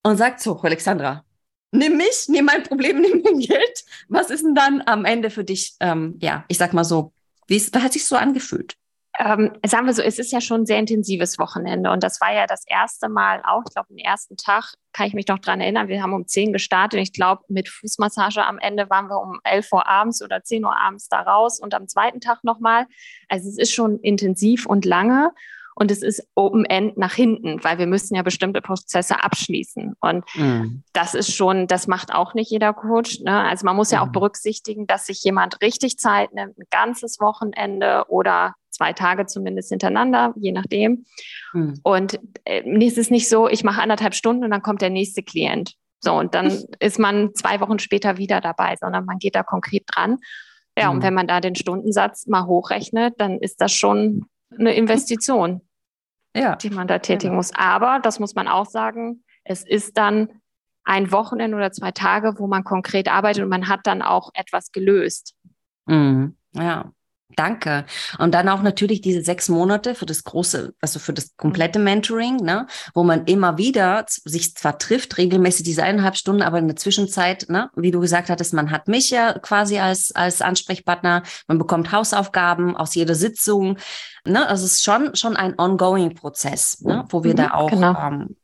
und 0.03 0.17
sagt 0.17 0.41
so, 0.41 0.59
Alexandra, 0.61 1.25
nimm 1.73 1.97
mich, 1.97 2.27
nimm 2.29 2.45
mein 2.45 2.63
Problem, 2.63 3.01
nimm 3.01 3.23
mein 3.23 3.41
Geld. 3.41 3.85
Was 4.09 4.31
ist 4.31 4.45
denn 4.45 4.55
dann 4.55 4.83
am 4.87 5.05
Ende 5.05 5.31
für 5.31 5.45
dich, 5.45 5.75
ähm, 5.81 6.19
ja, 6.21 6.45
ich 6.49 6.59
sag 6.59 6.73
mal 6.73 6.85
so, 6.85 7.13
wie 7.49 7.57
ist, 7.57 7.75
hat 7.77 7.93
sich 7.93 8.05
so 8.05 8.17
angefühlt? 8.17 8.75
Ähm, 9.19 9.53
sagen 9.67 9.85
wir 9.85 9.93
so, 9.93 10.01
es 10.01 10.19
ist 10.19 10.33
ja 10.33 10.41
schon 10.41 10.63
ein 10.63 10.67
sehr 10.67 10.79
intensives 10.79 11.39
Wochenende 11.39 11.91
und 11.91 12.03
das 12.03 12.19
war 12.23 12.33
ja 12.33 12.47
das 12.47 12.65
erste 12.67 13.11
Mal 13.11 13.43
auch, 13.45 13.63
ich 13.67 13.75
glaube, 13.75 13.89
den 13.91 13.99
ersten 13.99 14.39
Tag 14.39 14.73
kann 14.95 15.07
ich 15.07 15.13
mich 15.13 15.29
noch 15.29 15.39
dran 15.39 15.61
erinnern, 15.61 15.89
wir 15.89 16.03
haben 16.03 16.15
um 16.15 16.27
10 16.27 16.55
gestartet 16.55 16.97
und 16.97 17.03
ich 17.03 17.13
glaube, 17.13 17.43
mit 17.49 17.69
Fußmassage 17.69 18.43
am 18.43 18.59
Ende 18.59 18.89
waren 18.89 19.09
wir 19.09 19.21
um 19.21 19.39
11 19.45 19.71
Uhr 19.71 19.87
abends 19.87 20.23
oder 20.23 20.43
10 20.43 20.65
Uhr 20.65 20.75
abends 20.75 21.09
da 21.11 21.21
raus 21.21 21.61
und 21.61 21.75
am 21.75 21.89
zweiten 21.89 22.21
Tag 22.21 22.43
nochmal. 22.43 22.87
Also 23.29 23.51
es 23.51 23.59
ist 23.59 23.75
schon 23.75 24.01
intensiv 24.01 24.65
und 24.65 24.87
lange 24.87 25.33
und 25.75 25.91
es 25.91 26.03
ist 26.03 26.27
Open 26.35 26.65
End 26.65 26.97
nach 26.99 27.15
hinten, 27.15 27.63
weil 27.65 27.79
wir 27.79 27.87
müssen 27.87 28.15
ja 28.15 28.23
bestimmte 28.23 28.61
Prozesse 28.61 29.23
abschließen. 29.23 29.95
Und 30.01 30.25
mhm. 30.35 30.83
das 30.93 31.15
ist 31.15 31.35
schon, 31.35 31.67
das 31.67 31.87
macht 31.87 32.13
auch 32.13 32.35
nicht 32.35 32.51
jeder 32.51 32.73
Coach. 32.73 33.21
Ne? 33.21 33.41
Also 33.41 33.65
man 33.65 33.77
muss 33.77 33.91
ja 33.91 34.03
auch 34.03 34.09
mhm. 34.09 34.13
berücksichtigen, 34.13 34.87
dass 34.87 35.07
sich 35.07 35.23
jemand 35.23 35.61
richtig 35.63 35.99
Zeit 35.99 36.33
nimmt, 36.35 36.59
ein 36.59 36.67
ganzes 36.71 37.21
Wochenende 37.21 38.05
oder 38.09 38.55
zwei 38.71 38.93
Tage 38.93 39.27
zumindest 39.27 39.71
hintereinander, 39.71 40.35
je 40.37 40.53
nachdem. 40.53 41.05
Mhm. 41.53 41.81
Und 41.83 42.21
äh, 42.45 42.63
es 42.85 42.99
ist 42.99 43.11
nicht 43.11 43.29
so, 43.29 43.49
ich 43.49 43.65
mache 43.65 43.81
anderthalb 43.83 44.15
Stunden 44.15 44.45
und 44.45 44.51
dann 44.51 44.63
kommt 44.63 44.83
der 44.83 44.91
nächste 44.91 45.23
Klient. 45.23 45.75
So, 46.01 46.15
und 46.15 46.35
dann 46.35 46.47
ist 46.81 46.99
man 46.99 47.35
zwei 47.35 47.61
Wochen 47.61 47.79
später 47.79 48.19
wieder 48.19 48.41
dabei, 48.41 48.77
sondern 48.79 49.05
man 49.05 49.19
geht 49.19 49.35
da 49.35 49.43
konkret 49.43 49.85
dran. 49.87 50.19
Ja, 50.77 50.89
und 50.89 50.99
mhm. 50.99 51.03
wenn 51.03 51.15
man 51.15 51.27
da 51.27 51.41
den 51.41 51.55
Stundensatz 51.55 52.27
mal 52.27 52.47
hochrechnet, 52.47 53.15
dann 53.19 53.39
ist 53.39 53.61
das 53.61 53.73
schon 53.73 54.27
eine 54.59 54.75
Investition. 54.75 55.61
ja. 56.35 56.57
die 56.57 56.71
man 56.71 56.89
da 56.89 56.99
tätigen 56.99 57.31
genau. 57.31 57.37
muss. 57.37 57.53
Aber, 57.55 58.01
das 58.01 58.19
muss 58.19 58.35
man 58.35 58.49
auch 58.49 58.67
sagen, 58.67 59.25
es 59.45 59.67
ist 59.67 59.97
dann 59.97 60.29
ein 60.85 61.13
Wochenende 61.13 61.57
oder 61.57 61.73
zwei 61.73 61.93
Tage, 61.93 62.39
wo 62.39 62.47
man 62.47 62.65
konkret 62.65 63.09
arbeitet 63.09 63.43
und 63.43 63.49
man 63.49 63.69
hat 63.69 63.81
dann 63.85 64.03
auch 64.03 64.31
etwas 64.35 64.73
gelöst. 64.73 65.35
Mhm. 65.87 66.37
Ja, 66.55 66.93
Danke. 67.37 67.85
Und 68.19 68.33
dann 68.35 68.49
auch 68.49 68.63
natürlich 68.63 69.01
diese 69.01 69.23
sechs 69.23 69.49
Monate 69.49 69.95
für 69.95 70.07
das 70.07 70.25
große, 70.25 70.75
also 70.81 70.99
für 70.99 71.13
das 71.13 71.37
komplette 71.37 71.79
mhm. 71.79 71.85
Mentoring, 71.85 72.37
ne, 72.37 72.67
wo 72.95 73.05
man 73.05 73.25
immer 73.25 73.59
wieder 73.59 74.05
sich 74.07 74.55
zwar 74.55 74.79
trifft, 74.79 75.19
regelmäßig 75.19 75.65
diese 75.65 75.83
eineinhalb 75.83 76.17
Stunden, 76.17 76.43
aber 76.43 76.59
in 76.59 76.69
der 76.69 76.77
Zwischenzeit, 76.77 77.47
ne, 77.49 77.71
wie 77.77 77.91
du 77.91 78.01
gesagt 78.01 78.31
hattest, 78.31 78.55
man 78.55 78.71
hat 78.71 78.89
mich 78.89 79.11
ja 79.11 79.39
quasi 79.39 79.79
als, 79.79 80.13
als 80.13 80.43
Ansprechpartner, 80.43 81.23
man 81.47 81.59
bekommt 81.59 81.93
Hausaufgaben 81.93 82.77
aus 82.77 82.95
jeder 82.95 83.15
Sitzung, 83.15 83.79
ne, 84.25 84.47
also 84.49 84.65
es 84.65 84.75
ist 84.75 84.85
schon, 84.85 85.15
schon 85.15 85.37
ein 85.37 85.59
ongoing 85.59 86.15
Prozess, 86.15 86.81
ne, 86.81 87.05
wo 87.09 87.25
wir 87.25 87.33
mhm, 87.33 87.37
da 87.37 87.55
auch 87.55 87.71
genau. 87.71 87.97
ähm, 87.99 88.37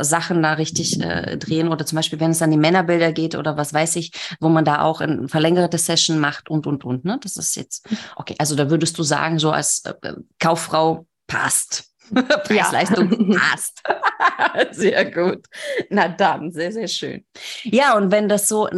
Sachen 0.00 0.42
da 0.42 0.54
richtig 0.54 1.00
äh, 1.00 1.36
drehen 1.36 1.68
oder 1.68 1.86
zum 1.86 1.96
Beispiel, 1.96 2.20
wenn 2.20 2.32
es 2.32 2.42
an 2.42 2.50
die 2.50 2.56
Männerbilder 2.56 3.12
geht 3.12 3.34
oder 3.34 3.56
was 3.56 3.72
weiß 3.72 3.96
ich, 3.96 4.12
wo 4.40 4.48
man 4.48 4.64
da 4.64 4.82
auch 4.82 5.00
eine 5.00 5.28
verlängerte 5.28 5.78
Session 5.78 6.18
macht 6.18 6.50
und, 6.50 6.66
und, 6.66 6.84
und. 6.84 7.04
Ne? 7.04 7.18
Das 7.22 7.36
ist 7.36 7.56
jetzt, 7.56 7.88
okay, 8.16 8.34
also 8.38 8.54
da 8.54 8.70
würdest 8.70 8.98
du 8.98 9.02
sagen, 9.02 9.38
so 9.38 9.50
als 9.50 9.84
äh, 9.84 10.12
Kauffrau 10.38 11.06
passt. 11.26 11.84
Preis-Leistung 12.14 13.36
passt. 13.36 13.82
sehr 14.72 15.10
gut. 15.10 15.44
Na 15.90 16.08
dann, 16.08 16.52
sehr, 16.52 16.72
sehr 16.72 16.88
schön. 16.88 17.24
Ja, 17.64 17.96
und 17.96 18.10
wenn 18.10 18.28
das 18.28 18.48
so 18.48 18.68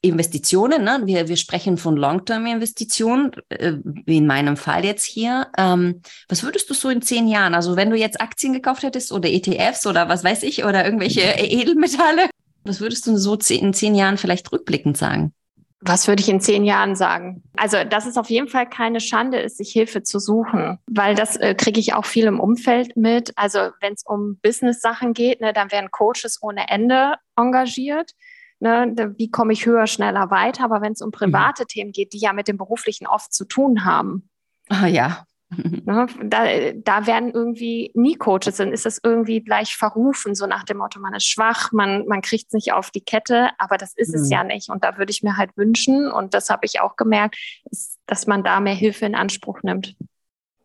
Investitionen, 0.00 0.84
ne? 0.84 1.00
wir, 1.04 1.28
wir 1.28 1.36
sprechen 1.36 1.76
von 1.76 1.96
Long-Term-Investitionen, 1.96 3.32
äh, 3.48 3.74
wie 3.82 4.18
in 4.18 4.26
meinem 4.26 4.56
Fall 4.56 4.84
jetzt 4.84 5.04
hier. 5.04 5.48
Ähm, 5.58 6.02
was 6.28 6.44
würdest 6.44 6.70
du 6.70 6.74
so 6.74 6.88
in 6.88 7.02
zehn 7.02 7.26
Jahren, 7.26 7.54
also 7.54 7.74
wenn 7.74 7.90
du 7.90 7.96
jetzt 7.96 8.20
Aktien 8.20 8.52
gekauft 8.52 8.84
hättest 8.84 9.10
oder 9.10 9.28
ETFs 9.28 9.86
oder 9.86 10.08
was 10.08 10.22
weiß 10.22 10.44
ich, 10.44 10.64
oder 10.64 10.84
irgendwelche 10.84 11.22
Edelmetalle, 11.22 12.28
was 12.64 12.80
würdest 12.80 13.06
du 13.06 13.16
so 13.16 13.36
in 13.48 13.74
zehn 13.74 13.94
Jahren 13.94 14.18
vielleicht 14.18 14.52
rückblickend 14.52 14.96
sagen? 14.96 15.32
Was 15.80 16.08
würde 16.08 16.20
ich 16.20 16.28
in 16.28 16.40
zehn 16.40 16.64
Jahren 16.64 16.96
sagen? 16.96 17.42
Also, 17.56 17.84
dass 17.84 18.04
es 18.04 18.16
auf 18.16 18.30
jeden 18.30 18.48
Fall 18.48 18.68
keine 18.68 19.00
Schande 19.00 19.38
ist, 19.38 19.58
sich 19.58 19.70
Hilfe 19.70 20.02
zu 20.02 20.18
suchen, 20.18 20.78
weil 20.88 21.14
das 21.14 21.36
äh, 21.36 21.54
kriege 21.54 21.78
ich 21.78 21.94
auch 21.94 22.04
viel 22.04 22.26
im 22.26 22.40
Umfeld 22.40 22.96
mit. 22.96 23.32
Also, 23.36 23.70
wenn 23.80 23.92
es 23.92 24.04
um 24.04 24.38
Business-Sachen 24.42 25.12
geht, 25.12 25.40
ne, 25.40 25.52
dann 25.52 25.70
werden 25.70 25.90
Coaches 25.92 26.40
ohne 26.42 26.68
Ende 26.68 27.14
engagiert. 27.36 28.12
Ne, 28.60 29.14
wie 29.16 29.30
komme 29.30 29.52
ich 29.52 29.66
höher, 29.66 29.86
schneller 29.86 30.30
weiter? 30.30 30.64
Aber 30.64 30.80
wenn 30.80 30.92
es 30.92 31.02
um 31.02 31.12
private 31.12 31.62
mhm. 31.62 31.68
Themen 31.68 31.92
geht, 31.92 32.12
die 32.12 32.18
ja 32.18 32.32
mit 32.32 32.48
dem 32.48 32.58
Beruflichen 32.58 33.06
oft 33.06 33.32
zu 33.32 33.44
tun 33.44 33.84
haben. 33.84 34.28
Ah 34.68 34.86
ja, 34.86 35.26
Ne, 35.84 36.06
da, 36.22 36.44
da 36.74 37.06
werden 37.06 37.30
irgendwie 37.32 37.90
nie 37.94 38.16
Coaches, 38.16 38.56
dann 38.56 38.72
ist 38.72 38.84
das 38.84 39.00
irgendwie 39.02 39.40
gleich 39.40 39.76
verrufen, 39.76 40.34
so 40.34 40.46
nach 40.46 40.64
dem 40.64 40.78
Motto, 40.78 41.00
man 41.00 41.14
ist 41.14 41.26
schwach, 41.26 41.72
man, 41.72 42.06
man 42.06 42.20
kriegt 42.20 42.48
es 42.48 42.52
nicht 42.52 42.72
auf 42.72 42.90
die 42.90 43.00
Kette, 43.00 43.50
aber 43.58 43.78
das 43.78 43.94
ist 43.94 44.14
mhm. 44.14 44.20
es 44.20 44.30
ja 44.30 44.44
nicht. 44.44 44.68
Und 44.68 44.84
da 44.84 44.98
würde 44.98 45.10
ich 45.10 45.22
mir 45.22 45.36
halt 45.36 45.56
wünschen, 45.56 46.10
und 46.10 46.34
das 46.34 46.50
habe 46.50 46.66
ich 46.66 46.80
auch 46.80 46.96
gemerkt, 46.96 47.38
ist, 47.70 47.98
dass 48.06 48.26
man 48.26 48.44
da 48.44 48.60
mehr 48.60 48.74
Hilfe 48.74 49.06
in 49.06 49.14
Anspruch 49.14 49.62
nimmt. 49.62 49.96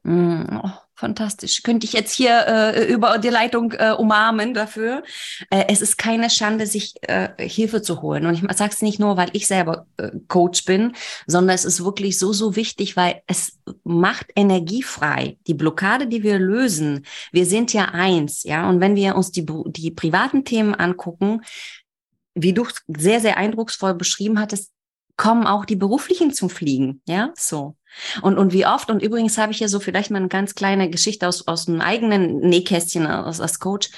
Mhm. 0.03 0.61
Oh, 0.63 0.69
fantastisch. 0.95 1.63
Könnte 1.63 1.85
ich 1.85 1.93
jetzt 1.93 2.13
hier 2.13 2.45
äh, 2.47 2.91
über 2.91 3.17
die 3.17 3.29
Leitung 3.29 3.71
äh, 3.73 3.91
umarmen 3.91 4.53
dafür. 4.53 5.03
Äh, 5.49 5.65
es 5.67 5.81
ist 5.81 5.97
keine 5.97 6.29
Schande, 6.29 6.67
sich 6.67 6.95
äh, 7.01 7.29
Hilfe 7.37 7.81
zu 7.81 8.01
holen. 8.01 8.25
Und 8.25 8.35
ich 8.35 8.57
sage 8.57 8.71
es 8.73 8.81
nicht 8.81 8.99
nur, 8.99 9.17
weil 9.17 9.29
ich 9.33 9.47
selber 9.47 9.87
äh, 9.97 10.11
Coach 10.27 10.65
bin, 10.65 10.93
sondern 11.27 11.55
es 11.55 11.65
ist 11.65 11.83
wirklich 11.83 12.19
so, 12.19 12.33
so 12.33 12.55
wichtig, 12.55 12.95
weil 12.95 13.21
es 13.27 13.59
macht 13.83 14.27
Energie 14.35 14.83
frei. 14.83 15.37
Die 15.47 15.53
Blockade, 15.53 16.07
die 16.07 16.23
wir 16.23 16.39
lösen, 16.39 17.05
wir 17.31 17.45
sind 17.45 17.73
ja 17.73 17.85
eins, 17.85 18.43
ja. 18.43 18.69
Und 18.69 18.79
wenn 18.79 18.95
wir 18.95 19.15
uns 19.15 19.31
die, 19.31 19.45
die 19.67 19.91
privaten 19.91 20.45
Themen 20.45 20.75
angucken, 20.75 21.41
wie 22.35 22.53
du 22.53 22.65
sehr, 22.87 23.19
sehr 23.19 23.37
eindrucksvoll 23.37 23.93
beschrieben 23.93 24.39
hattest, 24.39 24.71
kommen 25.15 25.45
auch 25.45 25.65
die 25.65 25.75
beruflichen 25.75 26.33
zum 26.33 26.49
Fliegen, 26.49 27.01
ja, 27.05 27.31
so. 27.35 27.75
Und, 28.21 28.37
und 28.37 28.53
wie 28.53 28.65
oft, 28.65 28.89
und 28.89 29.01
übrigens 29.01 29.37
habe 29.37 29.51
ich 29.51 29.59
ja 29.59 29.67
so 29.67 29.79
vielleicht 29.79 30.11
mal 30.11 30.17
eine 30.17 30.27
ganz 30.27 30.55
kleine 30.55 30.89
Geschichte 30.89 31.27
aus, 31.27 31.47
aus 31.47 31.67
einem 31.67 31.81
eigenen 31.81 32.39
Nähkästchen 32.39 33.05
als, 33.05 33.39
als 33.39 33.59
Coach. 33.59 33.89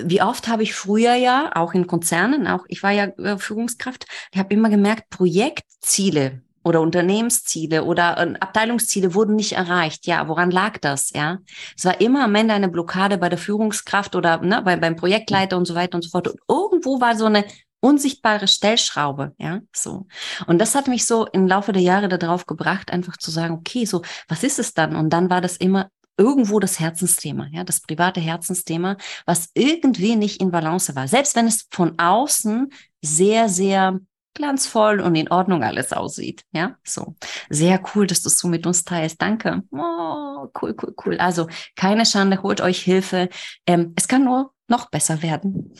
Wie 0.00 0.22
oft 0.22 0.46
habe 0.48 0.62
ich 0.62 0.74
früher 0.74 1.14
ja, 1.14 1.50
auch 1.54 1.74
in 1.74 1.86
Konzernen, 1.86 2.46
auch 2.46 2.64
ich 2.68 2.82
war 2.82 2.92
ja 2.92 3.06
äh, 3.18 3.36
Führungskraft, 3.38 4.06
ich 4.32 4.38
habe 4.38 4.54
immer 4.54 4.70
gemerkt, 4.70 5.10
Projektziele 5.10 6.42
oder 6.62 6.80
Unternehmensziele 6.80 7.82
oder 7.84 8.18
äh, 8.18 8.34
Abteilungsziele 8.38 9.14
wurden 9.14 9.34
nicht 9.34 9.52
erreicht. 9.52 10.06
Ja, 10.06 10.28
woran 10.28 10.50
lag 10.50 10.78
das? 10.78 11.10
Ja, 11.10 11.38
es 11.76 11.84
war 11.84 12.00
immer 12.00 12.24
am 12.24 12.34
Ende 12.34 12.54
eine 12.54 12.68
Blockade 12.68 13.18
bei 13.18 13.28
der 13.28 13.38
Führungskraft 13.38 14.14
oder 14.14 14.38
ne, 14.38 14.62
bei, 14.62 14.76
beim 14.76 14.94
Projektleiter 14.94 15.56
und 15.56 15.66
so 15.66 15.74
weiter 15.74 15.96
und 15.96 16.02
so 16.02 16.10
fort. 16.10 16.28
Und 16.28 16.38
irgendwo 16.48 17.00
war 17.00 17.16
so 17.16 17.24
eine 17.24 17.44
unsichtbare 17.80 18.48
Stellschraube, 18.48 19.34
ja, 19.38 19.60
so. 19.74 20.06
Und 20.46 20.58
das 20.58 20.74
hat 20.74 20.88
mich 20.88 21.06
so 21.06 21.26
im 21.26 21.46
Laufe 21.46 21.72
der 21.72 21.82
Jahre 21.82 22.08
darauf 22.08 22.46
gebracht, 22.46 22.90
einfach 22.92 23.16
zu 23.16 23.30
sagen, 23.30 23.54
okay, 23.54 23.84
so, 23.84 24.02
was 24.28 24.42
ist 24.42 24.58
es 24.58 24.74
dann? 24.74 24.96
Und 24.96 25.10
dann 25.10 25.30
war 25.30 25.40
das 25.40 25.56
immer 25.56 25.90
irgendwo 26.16 26.58
das 26.58 26.80
Herzensthema, 26.80 27.46
ja, 27.52 27.64
das 27.64 27.80
private 27.80 28.20
Herzensthema, 28.20 28.96
was 29.24 29.50
irgendwie 29.54 30.16
nicht 30.16 30.40
in 30.40 30.50
Balance 30.50 30.94
war. 30.96 31.06
Selbst 31.06 31.36
wenn 31.36 31.46
es 31.46 31.68
von 31.70 31.98
außen 31.98 32.70
sehr, 33.00 33.48
sehr 33.48 34.00
glanzvoll 34.34 35.00
und 35.00 35.14
in 35.14 35.30
Ordnung 35.30 35.62
alles 35.62 35.92
aussieht. 35.92 36.42
Ja, 36.52 36.76
so. 36.84 37.14
Sehr 37.50 37.80
cool, 37.94 38.06
dass 38.06 38.22
du 38.22 38.28
es 38.28 38.38
so 38.38 38.48
mit 38.48 38.66
uns 38.66 38.84
teilst. 38.84 39.20
Danke. 39.20 39.62
Oh, 39.70 40.48
cool, 40.60 40.74
cool, 40.82 40.94
cool. 41.04 41.18
Also 41.18 41.48
keine 41.76 42.06
Schande, 42.06 42.42
holt 42.42 42.60
euch 42.60 42.80
Hilfe. 42.80 43.28
Ähm, 43.66 43.92
es 43.96 44.08
kann 44.08 44.24
nur 44.24 44.52
noch 44.68 44.90
besser 44.90 45.22
werden. 45.22 45.72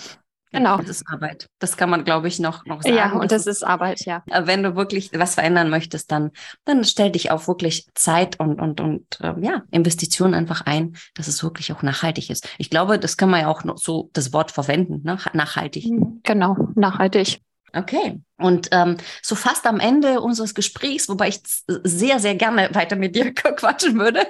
Genau. 0.53 0.79
Das 0.79 0.89
ist 0.89 1.05
Arbeit. 1.09 1.49
Das 1.59 1.77
kann 1.77 1.91
man, 1.91 2.05
glaube 2.05 2.29
ich, 2.29 2.39
noch, 2.39 2.65
noch 2.65 2.83
sagen. 2.83 2.97
Ja, 2.97 3.13
und 3.13 3.31
das, 3.31 3.45
das 3.45 3.57
ist 3.59 3.63
Arbeit, 3.63 4.05
ja. 4.07 4.23
Äh, 4.27 4.47
wenn 4.47 4.63
du 4.63 4.77
wirklich 4.77 5.11
was 5.15 5.35
verändern 5.35 5.71
möchtest, 5.71 6.11
dann, 6.11 6.31
dann 6.65 6.85
stell 6.85 7.11
dich 7.11 7.31
auf 7.31 7.49
wirklich 7.49 7.87
Zeit 7.95 8.41
und, 8.41 8.61
und, 8.61 8.81
und 8.81 9.21
äh, 9.21 9.35
ja, 9.41 9.63
Investitionen 9.71 10.35
einfach 10.35 10.63
ein, 10.63 10.97
dass 11.17 11.29
es 11.29 11.43
wirklich 11.43 11.73
auch 11.73 11.83
nachhaltig 11.83 12.31
ist. 12.31 12.49
Ich 12.59 12.71
glaube, 12.71 12.99
das 12.99 13.17
kann 13.17 13.31
man 13.31 13.43
ja 13.43 13.49
auch 13.49 13.65
noch 13.65 13.79
so 13.79 14.11
das 14.13 14.33
Wort 14.33 14.51
verwenden, 14.51 15.03
ne? 15.05 15.19
nachhaltig. 15.33 15.87
Mhm, 15.87 16.21
genau, 16.23 16.57
nachhaltig. 16.75 17.41
Okay. 17.75 18.21
Und 18.39 18.69
ähm, 18.73 18.97
so 19.23 19.35
fast 19.35 19.67
am 19.67 19.81
Ende 19.81 20.21
unseres 20.21 20.55
Gesprächs, 20.55 21.09
wobei 21.09 21.29
ich 21.29 21.41
sehr, 21.67 22.19
sehr 22.19 22.35
gerne 22.35 22.71
weiter 22.73 22.97
mit 22.97 23.15
dir 23.15 23.35
quatschen 23.35 23.99
würde. 23.99 24.27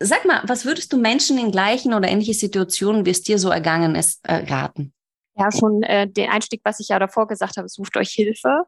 Sag 0.00 0.24
mal, 0.26 0.42
was 0.46 0.64
würdest 0.64 0.92
du 0.92 0.98
Menschen 0.98 1.38
in 1.38 1.50
gleichen 1.50 1.94
oder 1.94 2.08
ähnlichen 2.08 2.34
Situationen, 2.34 3.06
wie 3.06 3.10
es 3.10 3.22
dir 3.22 3.38
so 3.38 3.50
ergangen 3.50 3.94
ist, 3.94 4.20
äh, 4.28 4.44
raten? 4.52 4.92
Ja 5.36 5.50
schon 5.50 5.82
äh, 5.82 6.08
den 6.08 6.30
Einstieg, 6.30 6.60
was 6.64 6.80
ich 6.80 6.88
ja 6.88 6.98
davor 6.98 7.26
gesagt 7.26 7.56
habe, 7.56 7.68
sucht 7.68 7.96
euch 7.96 8.10
Hilfe. 8.10 8.64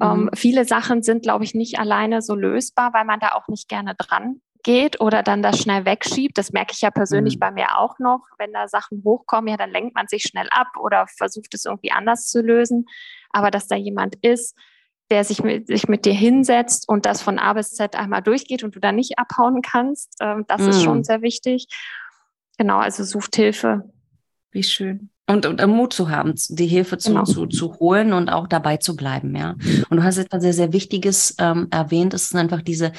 Ähm, 0.00 0.08
mhm. 0.08 0.22
Ähm, 0.22 0.30
viele 0.34 0.64
Sachen 0.64 1.02
sind, 1.02 1.22
glaube 1.22 1.44
ich, 1.44 1.54
nicht 1.54 1.78
alleine 1.78 2.22
so 2.22 2.34
lösbar, 2.34 2.92
weil 2.92 3.04
man 3.04 3.20
da 3.20 3.32
auch 3.32 3.48
nicht 3.48 3.68
gerne 3.68 3.94
dran 3.96 4.40
geht 4.62 5.00
oder 5.00 5.22
dann 5.22 5.42
das 5.42 5.58
schnell 5.58 5.84
wegschiebt. 5.84 6.38
Das 6.38 6.52
merke 6.52 6.72
ich 6.72 6.82
ja 6.82 6.90
persönlich 6.90 7.36
mhm. 7.36 7.40
bei 7.40 7.50
mir 7.50 7.78
auch 7.78 7.98
noch. 7.98 8.20
Wenn 8.38 8.52
da 8.52 8.68
Sachen 8.68 9.02
hochkommen, 9.04 9.48
ja, 9.48 9.56
dann 9.56 9.70
lenkt 9.70 9.94
man 9.94 10.06
sich 10.08 10.22
schnell 10.22 10.48
ab 10.50 10.68
oder 10.80 11.06
versucht 11.08 11.54
es 11.54 11.64
irgendwie 11.64 11.92
anders 11.92 12.28
zu 12.28 12.40
lösen. 12.40 12.86
Aber 13.30 13.50
dass 13.50 13.66
da 13.66 13.76
jemand 13.76 14.16
ist, 14.16 14.56
der 15.10 15.24
sich 15.24 15.42
mit, 15.42 15.66
sich 15.66 15.88
mit 15.88 16.06
dir 16.06 16.14
hinsetzt 16.14 16.88
und 16.88 17.06
das 17.06 17.20
von 17.20 17.38
A 17.38 17.52
bis 17.52 17.72
Z 17.72 17.96
einmal 17.96 18.22
durchgeht 18.22 18.62
und 18.62 18.74
du 18.74 18.80
da 18.80 18.92
nicht 18.92 19.18
abhauen 19.18 19.60
kannst, 19.60 20.14
äh, 20.20 20.36
das 20.46 20.62
mhm. 20.62 20.68
ist 20.68 20.82
schon 20.82 20.98
mhm. 20.98 21.04
sehr 21.04 21.22
wichtig. 21.22 21.66
Genau, 22.56 22.78
also 22.78 23.04
sucht 23.04 23.36
Hilfe. 23.36 23.90
Wie 24.52 24.62
schön. 24.62 25.11
Und, 25.26 25.46
und 25.46 25.64
Mut 25.68 25.92
zu 25.92 26.10
haben, 26.10 26.34
die 26.48 26.66
Hilfe 26.66 26.98
zu, 26.98 27.10
genau. 27.10 27.24
zu, 27.24 27.46
zu 27.46 27.74
holen 27.78 28.12
und 28.12 28.28
auch 28.28 28.48
dabei 28.48 28.78
zu 28.78 28.96
bleiben, 28.96 29.36
ja. 29.36 29.54
Und 29.88 29.96
du 29.96 30.02
hast 30.02 30.18
etwas 30.18 30.42
sehr, 30.42 30.52
sehr 30.52 30.72
Wichtiges 30.72 31.36
ähm, 31.38 31.68
erwähnt, 31.70 32.12
es 32.12 32.24
ist 32.24 32.34
einfach 32.34 32.60
diese, 32.60 32.92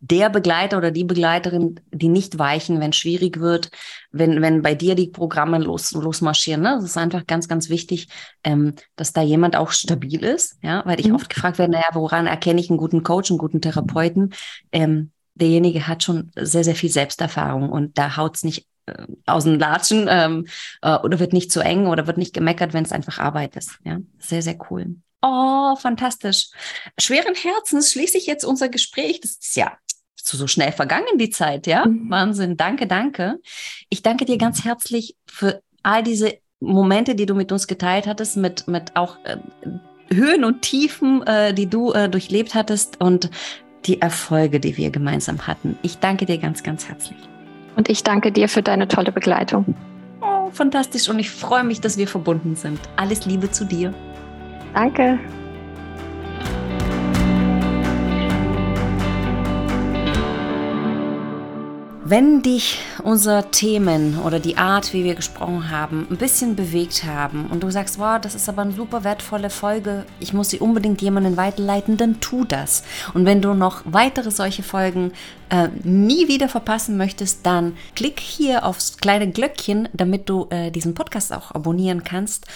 der 0.00 0.30
Begleiter 0.30 0.78
oder 0.78 0.90
die 0.90 1.04
Begleiterin, 1.04 1.80
die 1.90 2.08
nicht 2.08 2.38
weichen, 2.38 2.80
wenn 2.80 2.90
es 2.90 2.96
schwierig 2.96 3.40
wird, 3.40 3.70
wenn, 4.10 4.40
wenn 4.42 4.62
bei 4.62 4.74
dir 4.74 4.94
die 4.94 5.08
Programme 5.08 5.58
los, 5.58 5.92
losmarschieren. 5.92 6.62
Ne? 6.62 6.76
Das 6.76 6.84
ist 6.84 6.96
einfach 6.96 7.26
ganz, 7.26 7.48
ganz 7.48 7.68
wichtig, 7.68 8.08
ähm, 8.44 8.74
dass 8.96 9.12
da 9.12 9.22
jemand 9.22 9.56
auch 9.56 9.72
stabil 9.72 10.22
ist, 10.22 10.58
ja, 10.62 10.82
weil 10.86 11.00
ich 11.00 11.08
mhm. 11.08 11.16
oft 11.16 11.28
gefragt 11.28 11.58
werde, 11.58 11.72
naja, 11.72 11.88
woran 11.92 12.26
erkenne 12.26 12.60
ich 12.60 12.70
einen 12.70 12.78
guten 12.78 13.02
Coach, 13.02 13.30
einen 13.30 13.38
guten 13.38 13.60
Therapeuten? 13.60 14.34
Ähm, 14.72 15.10
derjenige 15.34 15.86
hat 15.86 16.02
schon 16.02 16.30
sehr, 16.36 16.64
sehr 16.64 16.76
viel 16.76 16.90
Selbsterfahrung 16.90 17.70
und 17.70 17.98
da 17.98 18.16
haut's 18.16 18.44
nicht 18.44 18.60
äh, 18.60 18.64
aus 19.26 19.44
dem 19.44 19.58
Latschen 19.58 20.06
ähm, 20.08 20.46
äh, 20.82 20.96
oder 20.96 21.18
wird 21.18 21.32
nicht 21.32 21.52
zu 21.52 21.60
eng 21.60 21.86
oder 21.86 22.06
wird 22.06 22.18
nicht 22.18 22.34
gemeckert, 22.34 22.72
wenn 22.72 22.84
es 22.84 22.92
einfach 22.92 23.18
Arbeit 23.18 23.56
ist. 23.56 23.78
Ja, 23.84 23.98
sehr, 24.18 24.42
sehr 24.42 24.58
cool. 24.70 24.96
Oh, 25.22 25.74
fantastisch. 25.76 26.50
Schweren 26.98 27.34
Herzens 27.34 27.92
schließe 27.92 28.18
ich 28.18 28.26
jetzt 28.26 28.44
unser 28.44 28.68
Gespräch. 28.68 29.20
Das 29.20 29.32
ist 29.32 29.56
ja 29.56 29.72
so 30.16 30.46
schnell 30.46 30.72
vergangen, 30.72 31.16
die 31.16 31.30
Zeit, 31.30 31.66
ja? 31.66 31.86
Mhm. 31.86 32.10
Wahnsinn. 32.10 32.56
Danke, 32.56 32.86
danke. 32.86 33.40
Ich 33.88 34.02
danke 34.02 34.24
dir 34.24 34.38
ganz 34.38 34.64
herzlich 34.64 35.16
für 35.26 35.62
all 35.82 36.02
diese 36.02 36.34
Momente, 36.60 37.14
die 37.14 37.26
du 37.26 37.34
mit 37.34 37.52
uns 37.52 37.66
geteilt 37.66 38.06
hattest, 38.06 38.36
mit, 38.36 38.68
mit 38.68 38.96
auch 38.96 39.16
äh, 39.24 39.38
Höhen 40.12 40.44
und 40.44 40.62
Tiefen, 40.62 41.26
äh, 41.26 41.54
die 41.54 41.66
du 41.66 41.92
äh, 41.92 42.08
durchlebt 42.08 42.54
hattest 42.54 43.00
und 43.00 43.30
die 43.84 44.00
Erfolge, 44.00 44.60
die 44.60 44.76
wir 44.76 44.90
gemeinsam 44.90 45.46
hatten. 45.46 45.78
Ich 45.82 45.98
danke 45.98 46.26
dir 46.26 46.38
ganz, 46.38 46.62
ganz 46.62 46.88
herzlich. 46.88 47.18
Und 47.78 47.88
ich 47.88 48.02
danke 48.02 48.32
dir 48.32 48.48
für 48.48 48.60
deine 48.60 48.88
tolle 48.88 49.12
Begleitung. 49.12 49.76
Oh, 50.20 50.50
fantastisch. 50.50 51.08
Und 51.08 51.20
ich 51.20 51.30
freue 51.30 51.62
mich, 51.62 51.80
dass 51.80 51.96
wir 51.96 52.08
verbunden 52.08 52.56
sind. 52.56 52.80
Alles 52.96 53.24
Liebe 53.24 53.52
zu 53.52 53.64
dir. 53.64 53.94
Danke. 54.74 55.20
Wenn 62.10 62.40
dich 62.40 62.78
unsere 63.02 63.50
Themen 63.50 64.18
oder 64.20 64.40
die 64.40 64.56
Art, 64.56 64.94
wie 64.94 65.04
wir 65.04 65.14
gesprochen 65.14 65.68
haben, 65.70 66.06
ein 66.10 66.16
bisschen 66.16 66.56
bewegt 66.56 67.04
haben 67.04 67.48
und 67.48 67.62
du 67.62 67.70
sagst, 67.70 67.98
wow, 67.98 68.18
das 68.18 68.34
ist 68.34 68.48
aber 68.48 68.62
eine 68.62 68.72
super 68.72 69.04
wertvolle 69.04 69.50
Folge, 69.50 70.06
ich 70.18 70.32
muss 70.32 70.48
sie 70.48 70.58
unbedingt 70.58 71.02
jemanden 71.02 71.36
weiterleiten, 71.36 71.98
dann 71.98 72.18
tu 72.18 72.46
das. 72.46 72.82
Und 73.12 73.26
wenn 73.26 73.42
du 73.42 73.52
noch 73.52 73.82
weitere 73.84 74.30
solche 74.30 74.62
Folgen 74.62 75.12
äh, 75.50 75.68
nie 75.84 76.28
wieder 76.28 76.48
verpassen 76.48 76.96
möchtest, 76.96 77.44
dann 77.44 77.76
klick 77.94 78.20
hier 78.20 78.64
aufs 78.64 78.96
kleine 78.96 79.30
Glöckchen, 79.30 79.90
damit 79.92 80.30
du 80.30 80.46
äh, 80.48 80.70
diesen 80.70 80.94
Podcast 80.94 81.30
auch 81.34 81.50
abonnieren 81.50 82.04
kannst. 82.04 82.46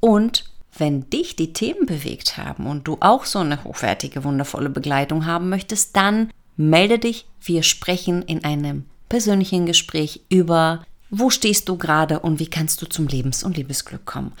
Und 0.00 0.44
wenn 0.76 1.08
dich 1.08 1.34
die 1.34 1.54
Themen 1.54 1.86
bewegt 1.86 2.36
haben 2.36 2.66
und 2.66 2.86
du 2.86 2.98
auch 3.00 3.24
so 3.24 3.38
eine 3.38 3.64
hochwertige, 3.64 4.22
wundervolle 4.22 4.68
Begleitung 4.68 5.24
haben 5.24 5.48
möchtest, 5.48 5.96
dann 5.96 6.28
melde 6.58 6.98
dich. 6.98 7.26
Wir 7.40 7.62
sprechen 7.62 8.20
in 8.20 8.44
einem 8.44 8.84
persönlichen 9.08 9.66
Gespräch 9.66 10.22
über, 10.28 10.84
wo 11.10 11.30
stehst 11.30 11.68
du 11.68 11.76
gerade 11.76 12.20
und 12.20 12.38
wie 12.38 12.48
kannst 12.48 12.82
du 12.82 12.86
zum 12.86 13.08
Lebens- 13.08 13.42
und 13.42 13.56
Liebesglück 13.56 14.04
kommen. 14.04 14.32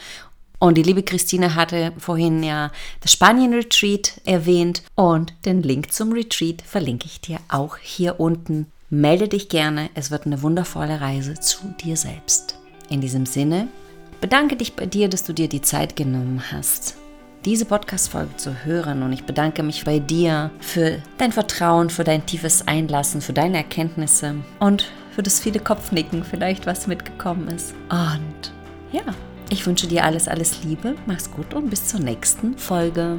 Und 0.58 0.76
die 0.76 0.82
liebe 0.82 1.04
Christine 1.04 1.54
hatte 1.54 1.92
vorhin 1.98 2.42
ja 2.42 2.72
das 3.00 3.12
Spanien-Retreat 3.12 4.20
erwähnt 4.24 4.82
und 4.96 5.32
den 5.44 5.62
Link 5.62 5.92
zum 5.92 6.12
Retreat 6.12 6.62
verlinke 6.62 7.06
ich 7.06 7.20
dir 7.20 7.38
auch 7.48 7.76
hier 7.76 8.18
unten. 8.18 8.66
Melde 8.90 9.28
dich 9.28 9.48
gerne, 9.48 9.90
es 9.94 10.10
wird 10.10 10.26
eine 10.26 10.42
wundervolle 10.42 11.00
Reise 11.00 11.34
zu 11.34 11.74
dir 11.84 11.96
selbst. 11.96 12.56
In 12.88 13.00
diesem 13.00 13.26
Sinne, 13.26 13.68
bedanke 14.20 14.56
dich 14.56 14.74
bei 14.74 14.86
dir, 14.86 15.08
dass 15.08 15.22
du 15.22 15.32
dir 15.32 15.48
die 15.48 15.62
Zeit 15.62 15.94
genommen 15.94 16.42
hast 16.50 16.96
diese 17.48 17.64
Podcast-Folge 17.64 18.36
zu 18.36 18.64
hören. 18.64 19.02
Und 19.02 19.14
ich 19.14 19.24
bedanke 19.24 19.62
mich 19.62 19.84
bei 19.86 20.00
dir 20.00 20.50
für 20.60 20.98
dein 21.16 21.32
Vertrauen, 21.32 21.88
für 21.88 22.04
dein 22.04 22.26
tiefes 22.26 22.68
Einlassen, 22.68 23.22
für 23.22 23.32
deine 23.32 23.56
Erkenntnisse 23.56 24.34
und 24.58 24.90
für 25.12 25.22
das 25.22 25.40
viele 25.40 25.58
Kopfnicken 25.58 26.24
vielleicht, 26.24 26.66
was 26.66 26.86
mitgekommen 26.86 27.48
ist. 27.48 27.74
Und 27.88 28.52
ja, 28.92 29.02
ich 29.48 29.66
wünsche 29.66 29.86
dir 29.86 30.04
alles, 30.04 30.28
alles 30.28 30.62
Liebe, 30.62 30.94
mach's 31.06 31.30
gut 31.30 31.54
und 31.54 31.70
bis 31.70 31.86
zur 31.88 32.00
nächsten 32.00 32.58
Folge. 32.58 33.16